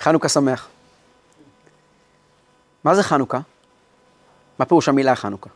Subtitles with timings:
[0.00, 0.68] חנוכה שמח.
[2.84, 3.40] מה זה חנוכה?
[4.58, 5.50] מה פירוש המילה חנוכה?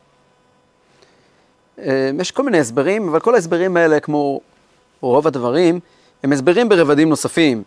[1.79, 4.41] אה, יש כל מיני הסברים, אבל כל ההסברים האלה, כמו
[5.01, 5.81] רוב הדברים,
[6.23, 7.63] הם הסברים ברבדים נוספים.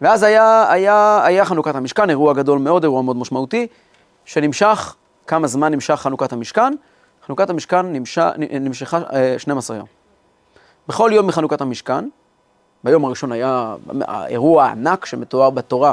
[0.00, 3.66] ואז היה, היה, היה חנוכת המשכן, אירוע גדול מאוד, אירוע מאוד משמעותי,
[4.24, 4.96] שנמשך,
[5.26, 6.72] כמה זמן נמשך חנוכת המשכן?
[7.26, 8.22] חנוכת המשכן נמשך,
[8.60, 9.00] נמשכה
[9.38, 9.86] 12 יום.
[10.88, 12.08] בכל יום מחנוכת המשכן,
[12.84, 13.74] ביום הראשון היה
[14.26, 15.92] אירוע ענק שמתואר בתורה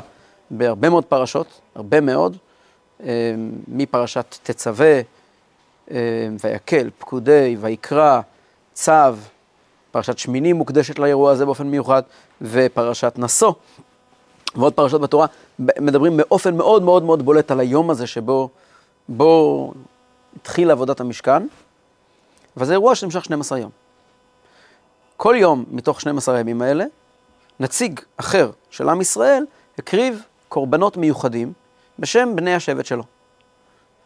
[0.52, 2.38] בהרבה מאוד פרשות, הרבה מאוד,
[3.04, 3.36] אה,
[3.68, 5.02] מפרשת תצווה,
[5.92, 8.22] אה, ויקל, פקודי, ויקרא,
[8.74, 8.92] צו,
[9.92, 12.02] פרשת שמיני מוקדשת לאירוע הזה באופן מיוחד,
[12.42, 13.54] ופרשת נשוא,
[14.56, 15.28] ועוד פרשות בתורה,
[15.60, 18.50] מדברים באופן מאוד מאוד מאוד בולט על היום הזה שבו
[19.10, 19.74] בו
[20.36, 21.48] התחיל עבודת המשכן,
[22.58, 23.72] וזה אירוע שנמשך 12 יום.
[25.18, 26.86] כל יום מתוך 12 הימים האלה,
[27.60, 29.46] נציג אחר של עם ישראל
[29.78, 31.54] הקריב קורבנות מיוחדים
[32.00, 33.04] בשם בני השבט שלו.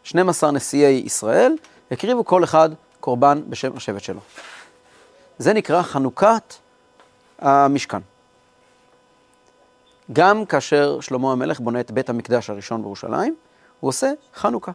[0.03, 1.56] 12 נשיאי ישראל
[1.91, 2.69] הקריבו כל אחד
[3.00, 4.19] קורבן בשם השבט שלו.
[5.38, 6.53] זה נקרא חנוכת
[7.40, 8.00] המשכן.
[10.14, 13.35] גם כאשר שלמה המלך בונה את בית המקדש הראשון בירושלים,
[13.79, 14.72] הוא עושה חנוכה.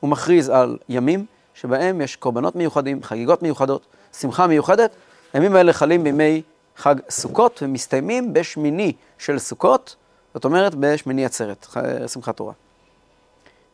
[0.00, 3.86] הוא מכריז על ימים שבהם יש קורבנות מיוחדים, חגיגות מיוחדות,
[4.20, 4.90] שמחה מיוחדת.
[5.32, 6.42] הימים האלה חלים בימי
[6.76, 9.96] חג סוכות ומסתיימים בשמיני של סוכות,
[10.34, 11.66] זאת אומרת בשמיני עצרת,
[12.06, 12.52] שמחת תורה.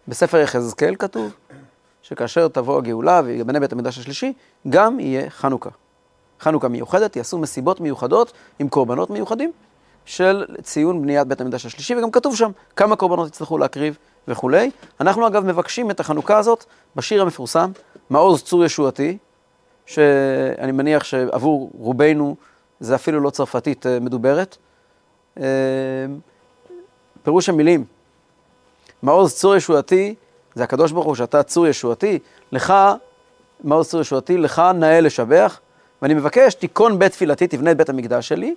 [0.08, 1.32] בספר יחזקאל כתוב
[2.02, 4.32] שכאשר תבוא הגאולה ויבנה בית המקדש השלישי,
[4.68, 5.70] גם יהיה חנוכה.
[6.40, 9.52] חנוכה מיוחדת, יעשו מסיבות מיוחדות עם קורבנות מיוחדים
[10.04, 13.98] של ציון בניית בית המקדש השלישי, וגם כתוב שם כמה קורבנות יצטרכו להקריב
[14.28, 14.70] וכולי.
[15.00, 16.64] אנחנו אגב מבקשים את החנוכה הזאת
[16.96, 17.70] בשיר המפורסם,
[18.10, 19.18] מעוז צור ישועתי,
[19.86, 22.36] שאני מניח שעבור רובנו
[22.80, 24.56] זה אפילו לא צרפתית אה, מדוברת.
[25.40, 25.44] אה,
[27.22, 27.84] פירוש המילים,
[29.02, 30.14] מעוז צור ישועתי,
[30.54, 32.18] זה הקדוש ברוך הוא שאתה צור ישועתי,
[32.52, 32.74] לך,
[33.64, 35.60] מעוז צור ישועתי, לך נאה לשבח,
[36.02, 38.54] ואני מבקש, תיכון בית תפילתי, תבנה את בית המקדש שלי,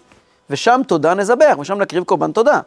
[0.50, 2.60] ושם תודה נזבח, ושם נקריב קורבן תודה.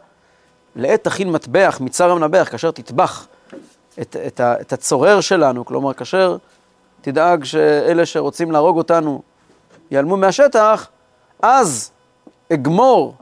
[0.75, 3.27] לעת תכין מטבח מצר המנבח, כאשר תטבח
[4.01, 6.37] את, את, את הצורר שלנו, כלומר, כאשר
[7.01, 9.21] תדאג שאלה שרוצים להרוג אותנו
[9.91, 10.87] ייעלמו מהשטח,
[11.41, 11.91] אז
[12.53, 13.15] אגמור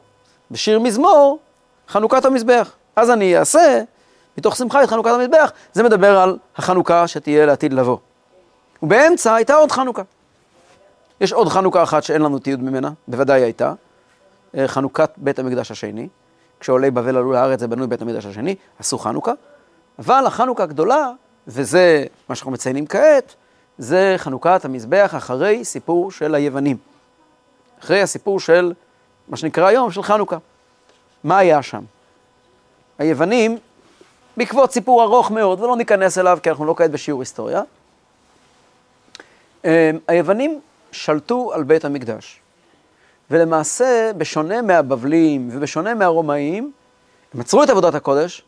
[0.51, 1.39] בשיר מזמור
[1.87, 2.71] חנוכת המזבח.
[2.95, 3.81] אז אני אעשה
[4.37, 5.51] מתוך שמחה את חנוכת המזבח.
[5.73, 7.97] זה מדבר על החנוכה שתהיה לעתיד לבוא.
[8.83, 10.01] ובאמצע הייתה עוד חנוכה.
[11.21, 13.73] יש עוד חנוכה אחת שאין לנו תיעוד ממנה, בוודאי הייתה,
[14.57, 16.07] אה, חנוכת בית המקדש השני.
[16.61, 19.31] כשעולי בבל עלו לארץ זה בנוי בית המקדש השני, עשו חנוכה.
[19.99, 21.11] אבל החנוכה הגדולה,
[21.47, 23.35] וזה מה שאנחנו מציינים כעת,
[23.77, 26.77] זה חנוכת המזבח אחרי סיפור של היוונים.
[27.79, 28.73] אחרי הסיפור של,
[29.27, 30.37] מה שנקרא היום, של חנוכה.
[31.23, 31.83] מה היה שם?
[32.99, 33.57] היוונים,
[34.37, 37.61] בעקבות סיפור ארוך מאוד, ולא ניכנס אליו כי אנחנו לא כעת בשיעור היסטוריה,
[39.65, 40.59] אה, היוונים
[40.91, 42.39] שלטו על בית המקדש.
[43.31, 46.71] ולמעשה, בשונה מהבבלים ובשונה מהרומאים,
[47.33, 48.43] הם עצרו את עבודת הקודש,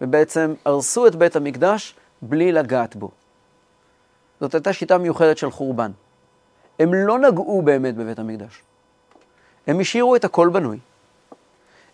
[0.00, 3.10] ובעצם הרסו את בית המקדש בלי לגעת בו.
[4.40, 5.90] זאת הייתה שיטה מיוחדת של חורבן.
[6.78, 8.62] הם לא נגעו באמת בבית המקדש.
[9.66, 10.78] הם השאירו את הכל בנוי.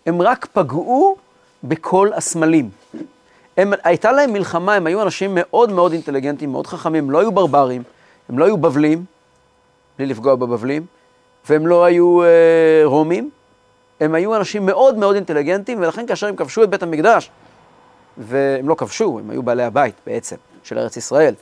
[0.07, 1.17] הם רק פגעו
[1.65, 2.71] בכל הסמלים.
[3.57, 7.33] הם, הייתה להם מלחמה, הם היו אנשים מאוד מאוד אינטליגנטים, מאוד חכמים, הם לא היו
[7.33, 7.83] ברברים,
[8.29, 9.05] הם לא היו בבלים,
[9.99, 10.87] בלי לפגוע בבבלים,
[11.49, 13.31] והם לא היו אה, רומים,
[14.01, 17.31] הם היו אנשים מאוד מאוד אינטליגנטים, ולכן כאשר הם כבשו את בית המקדש,
[18.17, 20.37] והם לא כבשו, הם היו בעלי הבית בעצם.
[20.63, 21.35] של ארץ ישראל.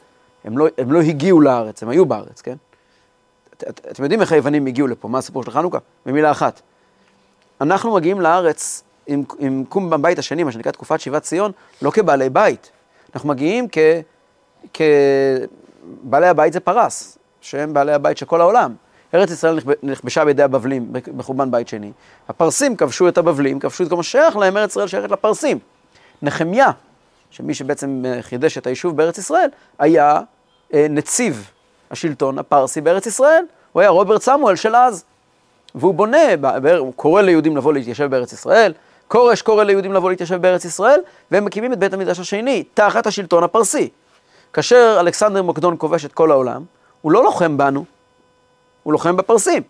[0.44, 2.56] הם לא, הם לא הגיעו לארץ, הם היו בארץ, כן?
[3.54, 5.78] את, את, אתם יודעים איך היוונים הגיעו לפה, מה הסיפור של חנוכה?
[6.06, 6.60] במילה אחת.
[7.60, 11.52] אנחנו מגיעים לארץ עם, עם קום בבית השני, מה שנקרא תקופת שיבת ציון,
[11.82, 12.70] לא כבעלי בית.
[13.14, 13.78] אנחנו מגיעים כ...
[14.74, 18.74] כבעלי הבית זה פרס, שהם בעלי הבית של כל העולם.
[19.14, 21.92] ארץ ישראל נכבשה בידי הבבלים בחורבן בית שני.
[22.28, 25.58] הפרסים כבשו את הבבלים, כבשו את כל מה ששייך להם, ארץ ישראל שייכת לפרסים.
[26.22, 26.70] נחמיה,
[27.30, 30.20] שמי שבעצם אה, חידש את היישוב בארץ ישראל, היה
[30.74, 31.50] אה, נציב
[31.90, 33.44] השלטון הפרסי בארץ ישראל.
[33.72, 35.04] הוא היה רוברט סמואל של אז.
[35.74, 36.18] והוא בונה,
[36.78, 38.72] הוא קורא ליהודים לבוא להתיישב בארץ ישראל,
[39.08, 41.00] כורש קורא ליהודים לבוא להתיישב בארץ ישראל,
[41.30, 43.88] והם מקימים את בית המדרש השני, תחת השלטון הפרסי.
[44.52, 46.62] כאשר אלכסנדר מוקדון כובש את כל העולם,
[47.02, 47.84] הוא לא לוחם בנו,
[48.88, 49.62] הוא לוחם בפרסים.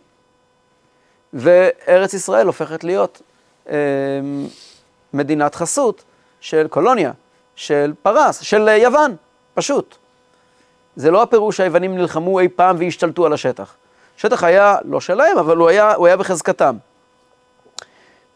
[1.32, 3.23] וארץ ישראל הופכת להיות
[3.69, 3.76] אה,
[5.12, 6.05] מדינת חסות
[6.41, 7.12] של קולוניה,
[7.56, 9.17] של פרס, של יוון,
[9.55, 9.97] פשוט.
[10.97, 13.75] זה לא הפירוש שהיוונים נלחמו אי פעם והשתלטו על השטח.
[14.17, 16.76] השטח היה לא שלהם, אבל הוא היה, הוא היה בחזקתם.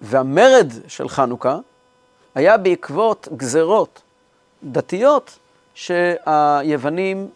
[0.00, 1.58] והמרד של חנוכה
[2.35, 4.02] היה בעקבות גזרות
[4.64, 5.38] דתיות
[5.75, 7.28] שהיוונים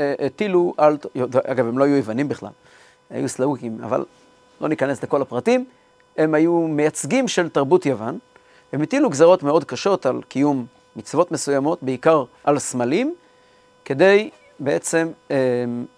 [0.00, 0.96] אה, הטילו על,
[1.44, 2.50] אגב, הם לא היו יוונים בכלל,
[3.14, 4.04] היו סלאוקים, אבל
[4.60, 5.64] לא ניכנס לכל הפרטים,
[6.16, 8.18] הם היו מייצגים של תרבות יוון,
[8.72, 10.66] הם הטילו גזרות מאוד קשות על קיום
[10.96, 13.14] מצוות מסוימות, בעיקר על סמלים,
[13.84, 15.36] כדי בעצם אה,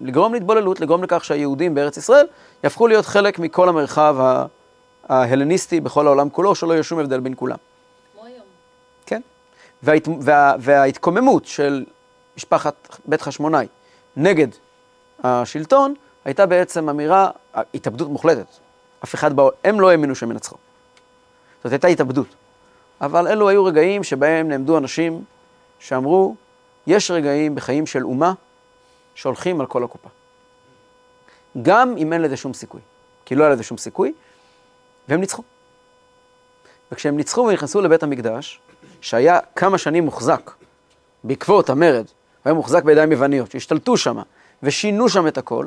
[0.01, 2.27] לגרום להתבוללות, לגרום לכך שהיהודים בארץ ישראל
[2.65, 4.17] יהפכו להיות חלק מכל המרחב
[5.09, 7.57] ההלניסטי בכל העולם כולו, שלא יהיה שום הבדל בין כולם.
[9.07, 9.21] כן.
[9.83, 11.85] וההת, וה, וההתקוממות של
[12.37, 13.67] משפחת בית חשמונאי
[14.17, 14.49] נגד
[15.23, 15.95] השלטון,
[16.27, 18.47] הייתה בעצם אמירה, התאבדות מוחלטת.
[19.05, 20.57] אף אחד, בא, הם לא האמינו שהם ינצחו.
[21.65, 22.27] זאת הייתה התאבדות.
[23.01, 25.25] אבל אלו היו רגעים שבהם נעמדו אנשים
[25.79, 26.35] שאמרו,
[26.87, 28.33] יש רגעים בחיים של אומה
[29.15, 30.09] שהולכים על כל הקופה.
[31.63, 32.81] גם אם אין לזה שום סיכוי.
[33.25, 34.13] כי לא היה לזה שום סיכוי,
[35.09, 35.43] והם ניצחו.
[36.93, 38.61] וכשהם ניצחו ונכנסו לבית המקדש,
[39.01, 40.51] שהיה כמה שנים מוחזק
[41.25, 42.05] בעקבות המרד,
[42.45, 44.19] היה מוחזק בידיים יווניות, שהשתלטו שם
[44.63, 45.67] ושינו שם את הכל,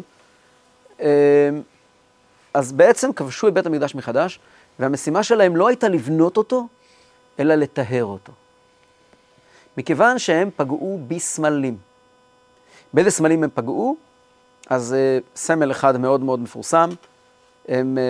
[2.53, 4.39] אז בעצם כבשו את בית המקדש מחדש,
[4.79, 6.67] והמשימה שלהם לא הייתה לבנות אותו,
[7.39, 8.31] אלא לטהר אותו.
[9.77, 11.77] מכיוון שהם פגעו בסמלים.
[12.93, 13.95] באיזה סמלים הם פגעו?
[14.69, 16.89] אז uh, סמל אחד מאוד מאוד מפורסם,
[17.67, 18.01] הם uh,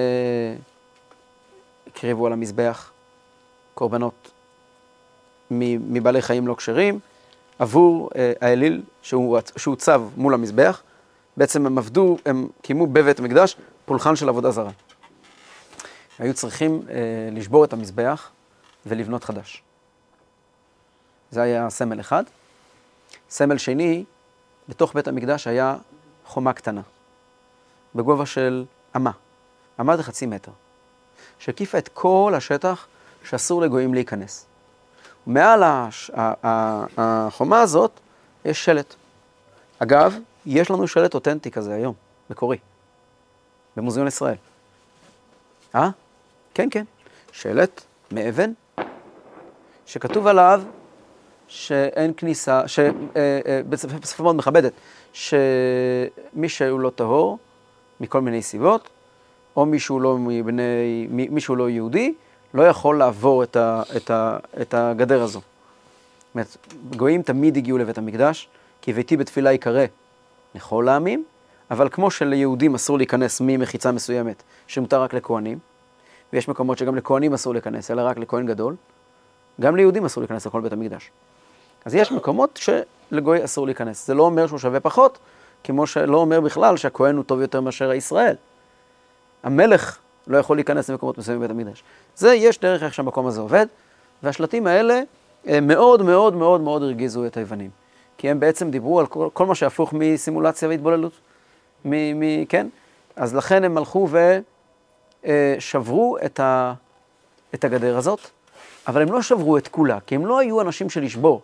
[1.88, 2.91] הקריבו על המזבח
[3.74, 4.31] קורבנות
[5.51, 7.00] מבעלי חיים לא כשרים,
[7.59, 8.81] עבור uh, האליל
[9.57, 10.81] שהוצב מול המזבח.
[11.39, 13.56] בעצם הם עבדו, הם קיימו בבית המקדש
[13.86, 14.71] פולחן של עבודה זרה.
[16.19, 16.91] היו צריכים uh,
[17.31, 18.30] לשבור את המזבח
[18.86, 19.63] ולבנות חדש.
[21.31, 22.24] זה היה סמל אחד.
[23.30, 24.03] סמל שני,
[24.69, 25.75] בתוך בית המקדש היה
[26.25, 26.81] חומה קטנה,
[27.95, 28.65] בגובה של
[28.95, 29.12] אמה.
[29.80, 30.51] אמה זה חצי מטר,
[31.39, 32.88] שהקיפה את כל השטח
[33.24, 34.45] שאסור לגויים להיכנס.
[35.27, 36.12] מעל הש...
[36.97, 37.91] החומה הזאת
[38.45, 38.95] יש שלט.
[39.80, 41.94] אגב, יש לנו שלט אותנטי כזה היום,
[42.30, 42.57] מקורי,
[43.77, 44.36] במוזיאון ישראל.
[45.75, 45.89] אה?
[46.53, 46.83] כן, כן.
[47.31, 47.81] שלט
[48.12, 48.51] מאבן,
[49.86, 50.62] שכתוב עליו
[51.47, 54.74] שאין כניסה, שבשפה מאוד מכבדת,
[55.13, 57.38] שמי שהוא לא טהור,
[58.00, 58.89] מכל מיני סיבות,
[59.55, 62.13] או מישהו לא, מבני, מישהו לא יהודי,
[62.53, 65.39] לא יכול לעבור את, ה, את, ה, את הגדר הזו.
[65.39, 66.58] זאת אומרת,
[66.98, 68.48] גויים תמיד הגיעו לבית המקדש,
[68.81, 69.86] כי ביתי בתפילה ייקרא
[70.56, 71.24] לכל העמים,
[71.72, 75.60] אבל כמו שליהודים אסור להיכנס ממחיצה מסוימת, שמותר רק לכהנים,
[76.34, 78.75] ויש מקומות שגם לכהנים אסור להיכנס, אלא רק לכהן גדול,
[79.62, 81.12] גם ליהודים אסור להיכנס לכל בית המקדש.
[81.86, 84.08] אז יש מקומות שלגוי אסור להיכנס.
[84.08, 85.18] זה לא אומר שהוא שווה פחות,
[85.63, 88.36] כמו שלא אומר בכלל שהכהן הוא טוב יותר מאשר הישראל.
[89.44, 91.84] המלך לא יכול להיכנס למקומות מסוימים בבית המקדש.
[92.15, 93.65] זה, יש דרך איך שהמקום הזה עובד,
[94.24, 95.01] והשלטים האלה
[95.62, 97.70] מאוד מאוד מאוד מאוד הרגיזו את היוונים.
[98.20, 101.14] כי הם בעצם דיברו על כל, כל מה שהפוך מסימולציה והתבוללות.
[101.86, 102.68] מ, מ, כן?
[103.16, 104.08] אז לכן הם הלכו
[105.24, 106.74] ושברו את, ה,
[107.54, 108.20] את הגדר הזאת,
[108.88, 111.42] אבל הם לא שברו את כולה, כי הם לא היו אנשים של לשבור.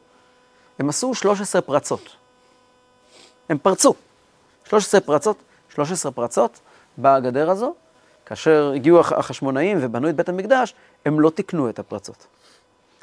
[0.79, 2.15] הם עשו 13 פרצות.
[3.49, 3.93] הם פרצו.
[4.65, 5.37] 13 פרצות,
[5.69, 6.59] 13 פרצות
[6.97, 7.73] בגדר הזו.
[8.25, 10.73] כאשר הגיעו החשמונאים ובנו את בית המקדש,
[11.05, 12.27] הם לא תיקנו את הפרצות.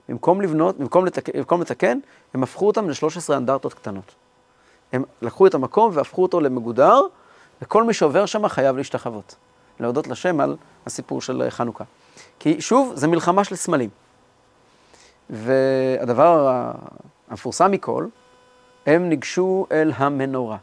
[0.09, 1.99] במקום לבנות, במקום, לתק, במקום לתקן,
[2.35, 4.15] הם הפכו אותם ל-13 אנדרטות קטנות.
[4.93, 7.01] הם לקחו את המקום והפכו אותו למגודר,
[7.63, 9.37] וכל מי שעובר שם חייב להשתחוות.
[9.81, 10.57] להודות לשם על
[10.87, 11.85] הסיפור של חנוכה.
[12.39, 13.91] כי שוב, זה מלחמה של סמלים.
[15.31, 16.63] והדבר
[17.29, 18.07] המפורסם מכל,
[18.87, 20.57] הם ניגשו אל המנורה.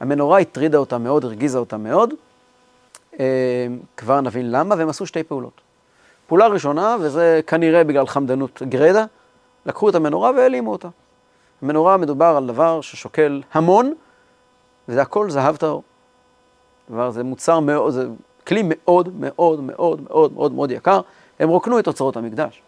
[0.00, 2.14] המנורה הטרידה אותם מאוד, הרגיזה אותם מאוד.
[3.20, 3.66] אה,
[3.96, 5.60] כבר נבין למה, והם עשו שתי פעולות.
[6.32, 9.04] פעולה ראשונה, וזה כנראה בגלל חמדנות גרידא,
[9.66, 10.88] לקחו את המנורה והעלימו אותה.
[11.62, 13.94] המנורה מדובר על דבר ששוקל המון,
[14.88, 15.82] וזה הכל זהב טהור.
[16.90, 18.06] דבר, זה מוצר מאוד, זה
[18.46, 21.00] כלי מאוד מאוד מאוד מאוד מאוד מאוד יקר.
[21.40, 22.62] הם רוקנו את אוצרות המקדש.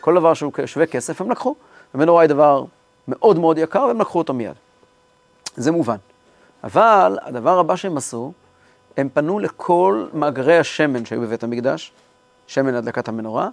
[0.00, 1.54] כל דבר שהוא שווה כסף הם לקחו.
[1.94, 2.64] המנורה היא דבר
[3.08, 4.54] מאוד מאוד יקר והם לקחו אותו מיד.
[5.56, 5.96] זה מובן.
[6.64, 8.32] אבל הדבר הבא שהם עשו,
[8.96, 11.92] הם פנו לכל מאגרי השמן שהיו בבית המקדש,
[12.50, 13.48] שמן הדלקת המנורה,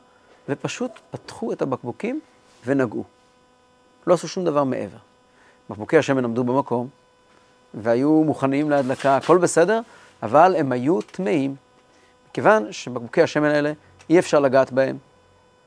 [0.50, 2.20] ופשוט פתחו את הבקבוקים
[2.66, 3.04] ונגעו.
[4.08, 4.98] לא עשו שום דבר מעבר.
[5.70, 6.88] בקבוקי השמן עמדו במקום,
[7.74, 9.82] והיו מוכנים להדלקה, הכל בסדר,
[10.24, 11.56] אבל הם היו טמאים.
[12.30, 13.74] מכיוון שבקבוקי השמן האלה,
[14.10, 14.98] אי אפשר לגעת בהם,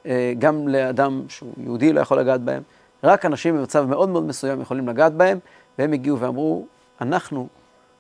[0.07, 2.63] אה, גם לאדם שהוא יהודי לא יכול לגעת בהם,
[3.05, 5.39] רק אנשים במצב מאוד מאוד מסוים יכולים לגעת בהם,
[5.79, 6.67] והם הגיעו ואמרו,
[7.01, 7.49] אנחנו,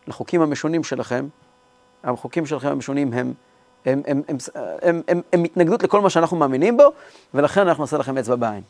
[0.06, 1.26] לחוקים המשונים שלכם,
[2.04, 3.32] החוקים שלכם המשונים הם,
[3.87, 4.37] הם, הם, הם,
[4.82, 6.92] הם, הם, הם התנגדות לכל מה שאנחנו מאמינים בו,
[7.34, 8.62] ולכן אנחנו נעשה לכם אצבע בעין.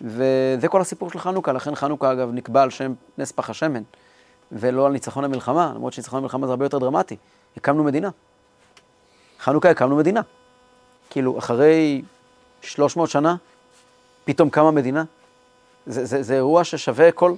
[0.00, 3.82] וזה כל הסיפור של חנוכה, לכן חנוכה אגב נקבע על שם נס פח השמן,
[4.52, 7.16] ולא על ניצחון המלחמה, למרות שניצחון המלחמה זה הרבה יותר דרמטי.
[7.56, 8.10] הקמנו מדינה.
[9.40, 10.20] חנוכה הקמנו מדינה.
[11.10, 12.02] כאילו, אחרי
[12.62, 13.36] 300 שנה,
[14.24, 15.04] פתאום קמה מדינה.
[15.86, 17.34] זה, זה, זה אירוע ששווה כל...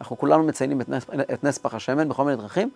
[0.00, 2.70] אנחנו כולנו מציינים את נס, את נס פח השמן בכל מיני דרכים,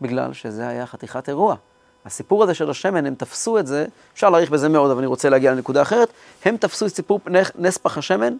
[0.00, 1.56] בגלל שזה היה חתיכת אירוע.
[2.04, 5.28] הסיפור הזה של השמן, הם תפסו את זה, אפשר להעריך בזה מאוד, אבל אני רוצה
[5.28, 6.08] להגיע לנקודה אחרת,
[6.44, 7.20] הם תפסו את סיפור
[7.58, 8.36] נס פח השמן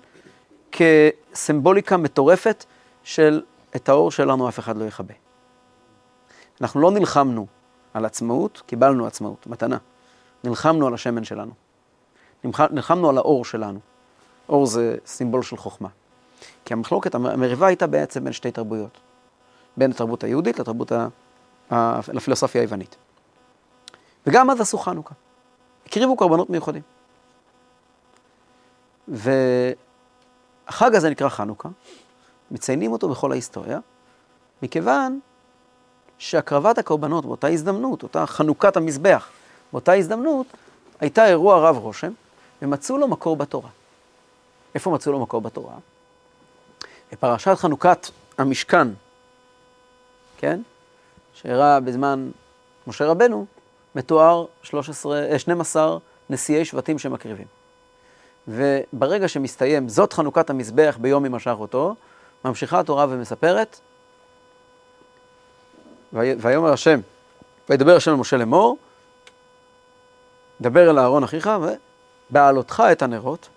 [0.73, 2.65] כסימבוליקה מטורפת
[3.05, 3.43] של
[3.77, 5.15] את האור שלנו אף אחד לא יכבה.
[6.61, 7.47] אנחנו לא נלחמנו
[7.95, 9.79] על עצמאות, קיבלנו עצמאות, מתנה.
[10.45, 11.53] נלחמנו על השמן שלנו.
[12.45, 13.79] נלחמנו על האור שלנו.
[14.49, 15.88] אור זה סימבול של חוכמה.
[16.65, 18.99] כי המחלוקת, המריבה הייתה בעצם בין שתי תרבויות.
[19.77, 20.93] בין התרבות היהודית לתרבות,
[21.73, 22.00] ה...
[22.12, 22.97] לפילוסופיה היוונית.
[24.28, 25.14] וגם אז עשו חנוכה.
[25.87, 26.82] הקריבו קורבנות מיוחדים.
[29.08, 31.68] והחג הזה נקרא חנוכה,
[32.50, 33.78] מציינים אותו בכל ההיסטוריה,
[34.62, 35.20] מכיוון
[36.18, 39.28] שהקרבת הקורבנות באותה הזדמנות, אותה חנוכת המזבח,
[39.73, 40.47] באותה הזדמנות,
[41.00, 42.12] הייתה אירוע רב רושם,
[42.62, 43.70] ומצאו לו מקור בתורה.
[44.75, 45.75] איפה מצאו לו מקור בתורה?
[47.12, 48.06] בפרשת חנוכת
[48.38, 48.88] המשכן,
[50.37, 50.61] כן?
[51.35, 52.30] שאירע בזמן
[52.87, 53.47] משה רבנו,
[53.99, 55.97] מתואר 13, 12 אה,
[56.31, 57.47] נשיאי שבטים שמקריבים.
[58.49, 61.95] וברגע שמסתיים, זאת חנוכת המזבח ביום הימשך אותו,
[62.45, 63.81] ממשיכה התורה ומספרת,
[66.12, 67.00] ויאמר השם,
[67.69, 68.78] וידבר השם למשה לאמור,
[70.61, 71.50] דבר אל אהרון אחיך,
[72.31, 73.49] ובעלותך את הנרות,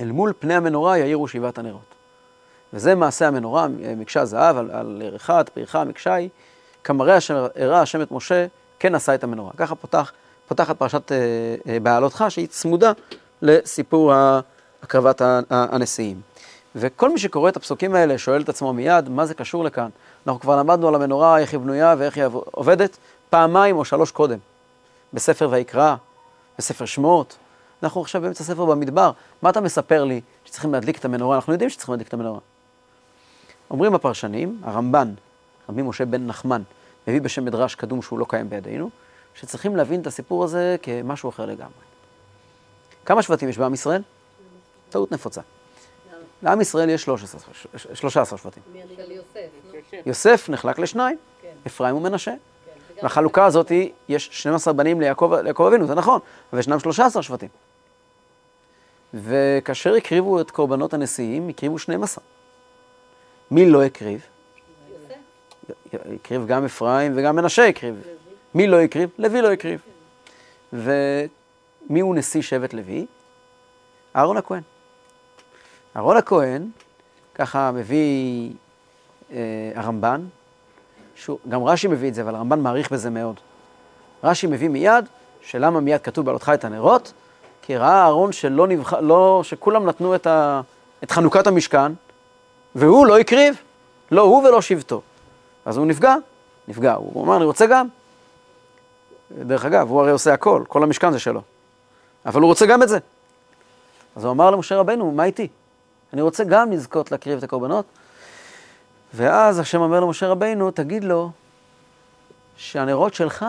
[0.00, 1.94] אל מול פני המנורה יאירו שבעת הנרות.
[2.72, 6.28] וזה מעשה המנורה, מקשה זהב, על, על ריחת, פריחה, מקשי,
[6.84, 8.46] כמראה אשר הראה השם את משה,
[8.80, 9.50] כן עשה את המנורה.
[9.56, 10.12] ככה פותח,
[10.48, 11.16] פותחת פרשת אה,
[11.68, 12.92] אה, בעלותך, שהיא צמודה
[13.42, 14.12] לסיפור
[14.82, 16.20] הקרבת הנשיאים.
[16.76, 19.88] וכל מי שקורא את הפסוקים האלה שואל את עצמו מיד, מה זה קשור לכאן?
[20.26, 22.96] אנחנו כבר למדנו על המנורה, איך היא בנויה ואיך היא עובדת,
[23.30, 24.38] פעמיים או שלוש קודם.
[25.12, 25.94] בספר ויקרא,
[26.58, 27.36] בספר שמות.
[27.82, 29.10] אנחנו עכשיו באמצע ספר במדבר.
[29.42, 31.36] מה אתה מספר לי שצריכים להדליק את המנורה?
[31.36, 32.40] אנחנו יודעים שצריכים להדליק את המנורה.
[33.70, 35.14] אומרים הפרשנים, הרמב"ן,
[35.68, 36.62] רבי משה בן נחמן,
[37.10, 38.90] מביא בשם מדרש קדום שהוא לא קיים בידינו,
[39.34, 41.72] שצריכים להבין את הסיפור הזה כמשהו אחר לגמרי.
[43.04, 44.02] כמה שבטים יש בעם ישראל?
[44.90, 45.40] טעות נפוצה.
[46.42, 47.40] לעם ישראל יש 13,
[47.94, 48.62] 13 שבטים.
[50.06, 51.48] יוסף נחלק לשניים, כן.
[51.66, 52.30] אפרים ומנשה.
[52.30, 53.72] כן, והחלוקה הזאת,
[54.08, 56.20] יש 12 בנים ליעקב אבינו, זה נכון,
[56.52, 57.48] אבל ישנם 13 שבטים.
[59.14, 62.24] וכאשר הקריבו את קורבנות הנשיאים, הקריבו 12.
[63.50, 64.26] מי לא הקריב?
[65.94, 68.02] הקריב גם אפרים וגם מנשה הקריב.
[68.54, 69.10] מי לא הקריב?
[69.18, 69.80] לוי לא הקריב.
[70.72, 73.06] ומי הוא נשיא שבט לוי?
[74.16, 74.62] אהרון הכהן.
[75.96, 76.68] אהרון הכהן,
[77.34, 78.52] ככה מביא
[79.32, 79.36] אה,
[79.74, 80.26] הרמב"ן,
[81.14, 83.40] שהוא, גם רש"י מביא את זה, אבל הרמב"ן מעריך בזה מאוד.
[84.24, 85.04] רש"י מביא מיד,
[85.42, 87.12] שלמה מיד כתוב בעלותך את הנרות?
[87.62, 88.92] כי ראה אהרון שלא נבח...
[88.92, 90.60] לא, שכולם נתנו את, ה...
[91.02, 91.92] את חנוכת המשכן,
[92.74, 93.56] והוא לא הקריב,
[94.10, 95.02] לא הוא ולא שבטו.
[95.64, 96.14] אז הוא נפגע,
[96.68, 96.94] נפגע.
[96.94, 97.86] הוא אמר, אני רוצה גם.
[99.30, 101.40] דרך אגב, הוא הרי עושה הכל, כל המשכן זה שלו.
[102.26, 102.98] אבל הוא רוצה גם את זה.
[104.16, 105.48] אז הוא אמר למשה רבנו, מה איתי?
[106.12, 107.84] אני רוצה גם לזכות להקריב את הקורבנות.
[109.14, 111.30] ואז השם אומר למשה רבינו, תגיד לו
[112.56, 113.46] שהנרות שלך,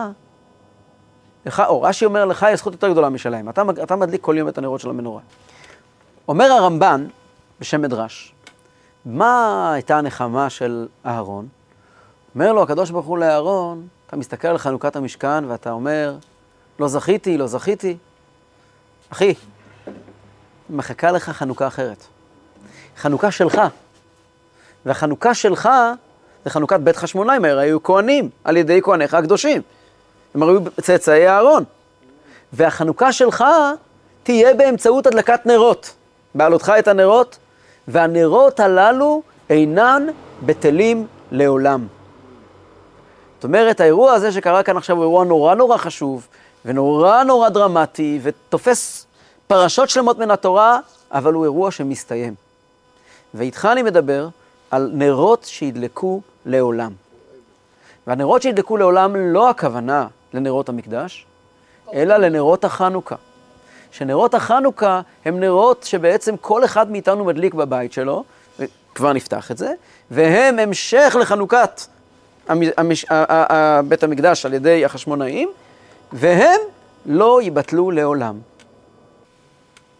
[1.46, 3.48] לך, או רש"י אומר, לך יש זכות יותר גדולה משלהם.
[3.48, 5.20] אתה, אתה מדליק כל יום את הנרות של המנורה.
[6.28, 7.06] אומר הרמב"ן,
[7.60, 8.34] בשם מדרש,
[9.04, 11.48] מה הייתה הנחמה של אהרון?
[12.34, 16.16] אומר לו הקדוש ברוך הוא לאהרון, אתה מסתכל על חנוכת המשכן ואתה אומר,
[16.78, 17.96] לא זכיתי, לא זכיתי.
[19.12, 19.34] אחי,
[20.70, 22.04] מחכה לך חנוכה אחרת.
[22.96, 23.60] חנוכה שלך.
[24.86, 25.68] והחנוכה שלך
[26.44, 29.62] זה חנוכת בית חשמונאים, הרי היו כהנים על ידי כהניך הקדושים.
[30.34, 31.64] הם היו צאצאי אהרון.
[32.52, 33.44] והחנוכה שלך
[34.22, 35.94] תהיה באמצעות הדלקת נרות.
[36.34, 37.38] בעלותך את הנרות,
[37.88, 40.06] והנרות הללו אינן
[40.42, 41.86] בטלים לעולם.
[43.42, 46.28] זאת אומרת, האירוע הזה שקרה כאן עכשיו הוא אירוע נורא נורא חשוב,
[46.64, 49.06] ונורא נורא דרמטי, ותופס
[49.46, 50.78] פרשות שלמות מן התורה,
[51.12, 52.34] אבל הוא אירוע שמסתיים.
[53.34, 54.28] ואיתך אני מדבר
[54.70, 56.92] על נרות שידלקו לעולם.
[58.06, 61.26] והנרות שידלקו לעולם לא הכוונה לנרות המקדש,
[61.94, 63.16] אלא לנרות החנוכה.
[63.90, 68.24] שנרות החנוכה הם נרות שבעצם כל אחד מאיתנו מדליק בבית שלו,
[68.94, 69.72] כבר נפתח את זה,
[70.10, 71.80] והם המשך לחנוכת
[72.48, 73.04] המש...
[73.88, 75.52] בית המקדש על ידי החשמונאים,
[76.12, 76.60] והם
[77.06, 78.38] לא ייבטלו לעולם.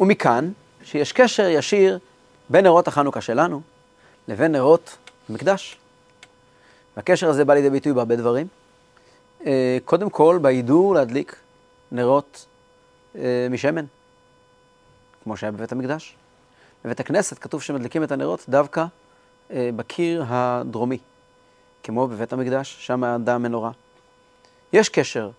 [0.01, 0.51] ומכאן
[0.85, 1.99] שיש קשר ישיר
[2.49, 3.61] בין נרות החנוכה שלנו
[4.29, 4.97] לבין נרות
[5.29, 5.77] המקדש.
[6.97, 8.47] והקשר הזה בא לידי ביטוי בהרבה דברים.
[9.47, 11.37] אה, קודם כל, בהידור להדליק
[11.93, 12.47] נרות
[13.17, 13.85] אה, משמן,
[15.25, 16.17] כמו שהיה בבית המקדש.
[16.85, 18.85] בבית הכנסת כתוב שמדליקים את הנרות דווקא
[19.51, 20.99] אה, בקיר הדרומי,
[21.83, 23.71] כמו בבית המקדש, שם עמדה המנורה.
[24.73, 25.31] יש קשר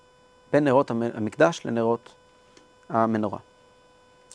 [0.53, 2.09] בין נרות המקדש לנרות
[2.89, 3.39] המנורה,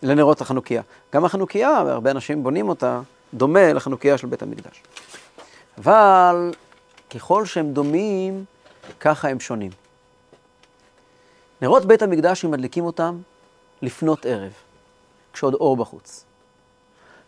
[0.03, 0.83] לנרות החנוכיה.
[1.15, 3.01] גם החנוכיה, הרבה אנשים בונים אותה,
[3.35, 4.83] דומה לחנוכיה של בית המקדש.
[5.79, 6.53] אבל
[7.11, 8.45] ככל שהם דומים,
[9.01, 9.71] ככה הם שונים.
[11.63, 13.19] נרות בית המקדש, אם מדליקים אותם
[13.83, 14.53] לפנות ערב,
[15.33, 16.25] כשעוד אור בחוץ.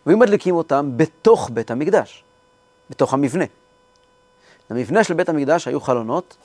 [0.06, 2.24] ואם מדליקים אותם בתוך בית המקדש,
[2.90, 3.44] בתוך המבנה.
[4.70, 6.36] למבנה של בית המקדש היו חלונות,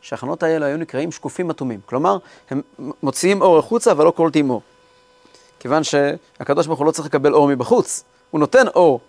[0.00, 1.80] שהחלונות האלה היו נקראים שקופים אטומים.
[1.86, 2.18] כלומר,
[2.50, 2.62] הם
[3.02, 4.62] מוציאים אור החוצה, אבל לא קולטים אור.
[5.60, 9.00] כיוון שהקדוש ברוך הוא לא צריך לקבל אור מבחוץ, הוא נותן אור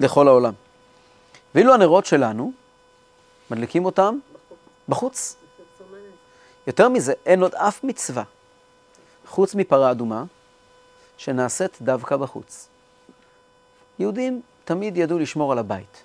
[0.00, 0.52] לכל העולם.
[1.54, 2.52] ואילו הנרות שלנו,
[3.50, 4.18] מדליקים אותם
[4.88, 5.36] בחוץ.
[6.66, 8.22] יותר מזה, אין עוד אף מצווה,
[9.26, 10.24] חוץ מפרה אדומה,
[11.16, 12.68] שנעשית דווקא בחוץ.
[13.98, 16.02] יהודים תמיד ידעו לשמור על הבית.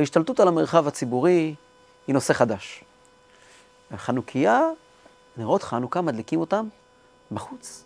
[0.00, 1.54] ההשתלטות על המרחב הציבורי
[2.06, 2.84] היא נושא חדש.
[3.90, 4.62] החנוכיה,
[5.36, 6.68] נרות חנוכה, מדליקים אותם
[7.32, 7.84] בחוץ.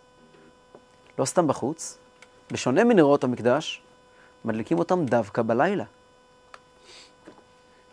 [1.18, 1.98] לא סתם בחוץ,
[2.52, 3.82] בשונה מנרות המקדש,
[4.44, 5.84] מדליקים אותם דווקא בלילה.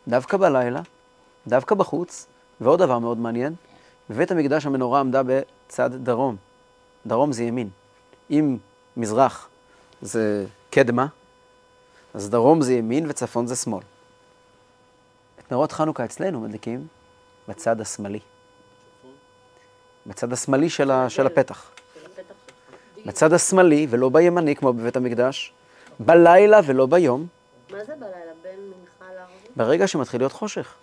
[0.07, 0.81] דווקא בלילה,
[1.47, 2.27] דווקא בחוץ,
[2.61, 3.53] ועוד דבר מאוד מעניין,
[4.09, 6.35] בבית המקדש המנורה עמדה בצד דרום.
[7.05, 7.69] דרום זה ימין.
[8.31, 8.57] אם
[8.97, 9.49] מזרח
[10.01, 11.07] זה קדמה,
[12.13, 13.83] אז דרום זה ימין וצפון זה שמאל.
[15.51, 16.87] נרות חנוכה אצלנו מדליקים
[17.47, 18.19] בצד השמאלי.
[20.07, 21.71] בצד השמאלי של, ה, של הפתח.
[23.05, 25.53] בצד השמאלי ולא בימני כמו בבית המקדש,
[25.99, 27.27] בלילה ולא ביום.
[27.71, 28.31] מה זה בלילה?
[28.43, 29.51] בין מנחה לערבית?
[29.55, 30.73] ברגע שמתחיל להיות חושך.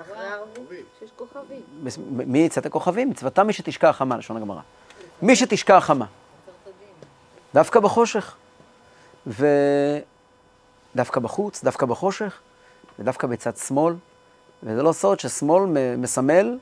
[0.00, 0.86] אחרי הערבית?
[0.98, 1.62] שיש כוכבים.
[2.10, 3.10] מי יצאת הכוכבים?
[3.10, 4.60] מצוותם מי שתשקע החמה, לשון הגמרא.
[5.22, 6.06] מי שתשקע החמה.
[7.54, 8.36] דווקא בחושך.
[9.26, 12.40] ודווקא בחוץ, דווקא בחושך,
[12.98, 13.94] ודווקא בצד שמאל.
[14.62, 15.62] וזה לא סוד ששמאל
[15.98, 16.58] מסמל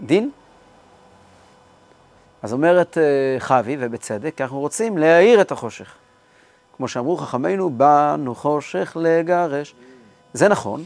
[0.00, 0.30] דין.
[2.42, 5.94] אז אומרת אה, חוי, ובצדק, כי אנחנו רוצים להאיר את החושך.
[6.76, 9.74] כמו שאמרו חכמינו, באנו חושך לגרש.
[10.32, 10.84] זה נכון,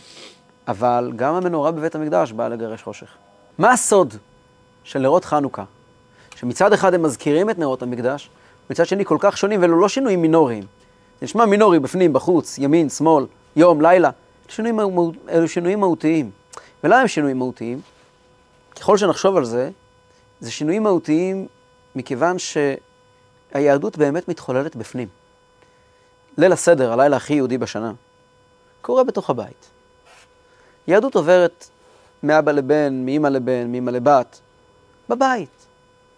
[0.69, 3.09] אבל גם המנורה בבית המקדש באה לגרש חושך.
[3.59, 4.15] מה הסוד
[4.85, 5.65] של נרות חנוכה?
[6.37, 8.31] שמצד אחד הם מזכירים את נרות המקדש,
[8.71, 10.63] מצד שני כל כך שונים, ואלו לא שינויים מינוריים.
[11.21, 13.27] זה נשמע מינורי בפנים, בחוץ, ימין, שמאל,
[13.57, 14.11] יום, לילה.
[14.49, 14.81] שינויים,
[15.29, 16.31] אלו שינויים מהותיים.
[16.85, 17.81] ולמה הם שינויים מהותיים?
[18.81, 19.71] ככל שנחשוב על זה,
[20.41, 21.47] זה שינויים מהותיים
[21.95, 25.09] מכיוון שהיהדות באמת מתחוללת בפנים.
[26.39, 27.93] ליל הסדר, הלילה הכי יהודי בשנה,
[28.81, 29.71] קורה בתוך הבית.
[30.89, 31.69] יהדות עוברת
[32.23, 34.41] מאבא לבן, מאמא לבן, מאמא לבת,
[35.09, 35.67] בבית,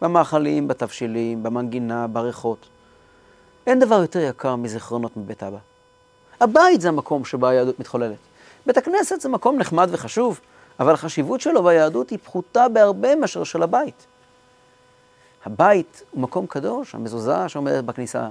[0.03, 2.69] במאכלים, בתבשילים, במנגינה, בריחות.
[3.67, 5.59] אין דבר יותר יקר מזיכרונות מבית אבא.
[6.41, 8.17] הבית זה המקום שבו היהדות מתחוללת.
[8.67, 10.41] בית הכנסת זה מקום נחמד וחשוב,
[10.81, 14.07] אבל החשיבות שלו ביהדות היא פחותה בהרבה מאשר של הבית.
[15.45, 18.29] הבית הוא מקום קדוש, המזוזה שעומדת בכניסה,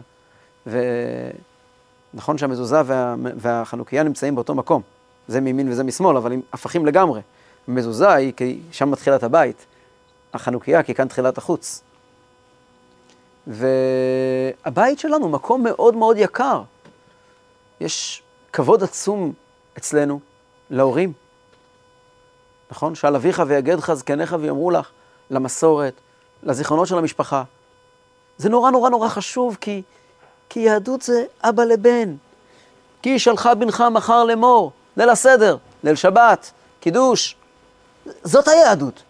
[2.13, 3.15] ונכון שהמזוזה וה...
[3.35, 4.81] והחנוכיה נמצאים באותו מקום,
[5.27, 7.21] זה מימין וזה משמאל, אבל הם הפכים לגמרי.
[7.67, 9.65] המזוזה היא כי שם מתחילת הבית,
[10.33, 11.81] החנוכיה כי כאן תחילת החוץ.
[13.47, 16.61] והבית שלנו הוא מקום מאוד מאוד יקר.
[17.81, 18.21] יש
[18.53, 19.33] כבוד עצום
[19.77, 20.19] אצלנו
[20.69, 21.13] להורים.
[22.71, 22.95] נכון?
[22.95, 24.89] שאל אביך ויגדך זקניך ויאמרו לך,
[25.29, 25.93] למסורת,
[26.43, 27.43] לזיכרונות של המשפחה.
[28.37, 29.81] זה נורא נורא נורא חשוב, כי,
[30.49, 32.15] כי יהדות זה אבא לבן.
[33.01, 37.35] כי ישאלך בנך מחר לאמור, ליל הסדר, ליל שבת, קידוש.
[38.23, 39.03] זאת היהדות.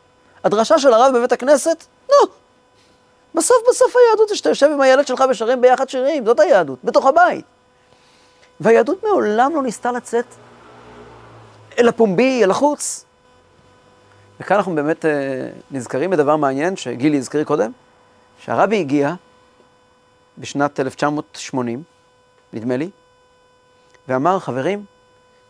[0.43, 2.31] הדרשה של הרב בבית הכנסת, נו,
[3.35, 7.05] בסוף בסוף היהדות זה שאתה יושב עם הילד שלך ושרים ביחד שירים, זאת היהדות, בתוך
[7.05, 7.45] הבית.
[8.59, 10.25] והיהדות מעולם לא ניסתה לצאת
[11.79, 13.05] אל הפומבי, אל החוץ.
[14.39, 17.71] וכאן אנחנו באמת אה, נזכרים בדבר מעניין שגילי הזכיר קודם,
[18.39, 19.13] שהרבי הגיע
[20.37, 21.83] בשנת 1980,
[22.53, 22.89] נדמה לי,
[24.07, 24.85] ואמר, חברים,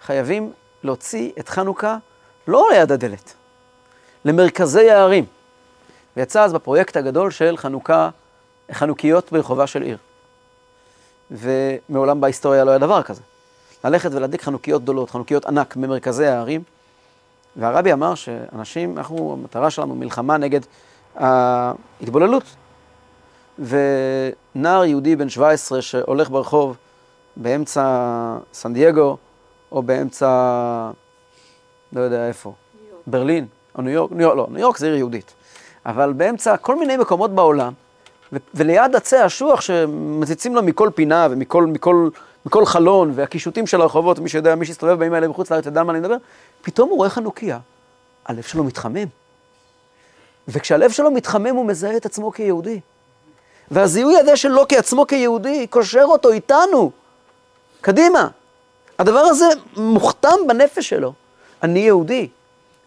[0.01, 0.51] חייבים
[0.83, 1.97] להוציא את חנוכה
[2.47, 3.33] לא ליד הדלת,
[4.25, 5.25] למרכזי הערים.
[6.17, 8.09] ויצא אז בפרויקט הגדול של חנוכה,
[8.71, 9.97] חנוכיות ברחובה של עיר.
[11.31, 13.21] ומעולם בהיסטוריה לא היה דבר כזה.
[13.83, 16.63] ללכת ולהדליק חנוכיות גדולות, חנוכיות ענק במרכזי הערים.
[17.55, 20.59] והרבי אמר שאנשים, אנחנו, המטרה שלנו מלחמה נגד
[21.15, 22.43] ההתבוללות.
[23.59, 26.77] ונער יהודי בן 17 שהולך ברחוב
[27.35, 27.83] באמצע
[28.53, 29.17] סן דייגו,
[29.71, 30.27] או באמצע,
[31.93, 32.53] לא יודע איפה,
[33.07, 35.33] ברלין, או ניו יורק, ניו יורק, לא, ניו יורק זה עיר יהודית.
[35.85, 37.73] אבל באמצע כל מיני מקומות בעולם,
[38.53, 42.09] וליד עצי אשוח שמציצים לו מכל פינה ומכל מכל,
[42.45, 45.91] מכל חלון, והקישוטים של הרחובות, מי שיודע, מי שהסתובב בימים האלה בחוץ לארץ ידע מה
[45.91, 46.15] אני מדבר,
[46.61, 47.59] פתאום הוא רואה חנוכיה,
[48.25, 49.07] הלב שלו מתחמם.
[50.47, 52.79] וכשהלב שלו מתחמם הוא מזהה את עצמו כיהודי.
[53.71, 56.91] והזיהוי הזה שלו כעצמו כיהודי קושר אותו איתנו.
[57.81, 58.27] קדימה.
[58.99, 59.45] הדבר הזה
[59.77, 61.13] מוכתם בנפש שלו.
[61.63, 62.27] אני יהודי.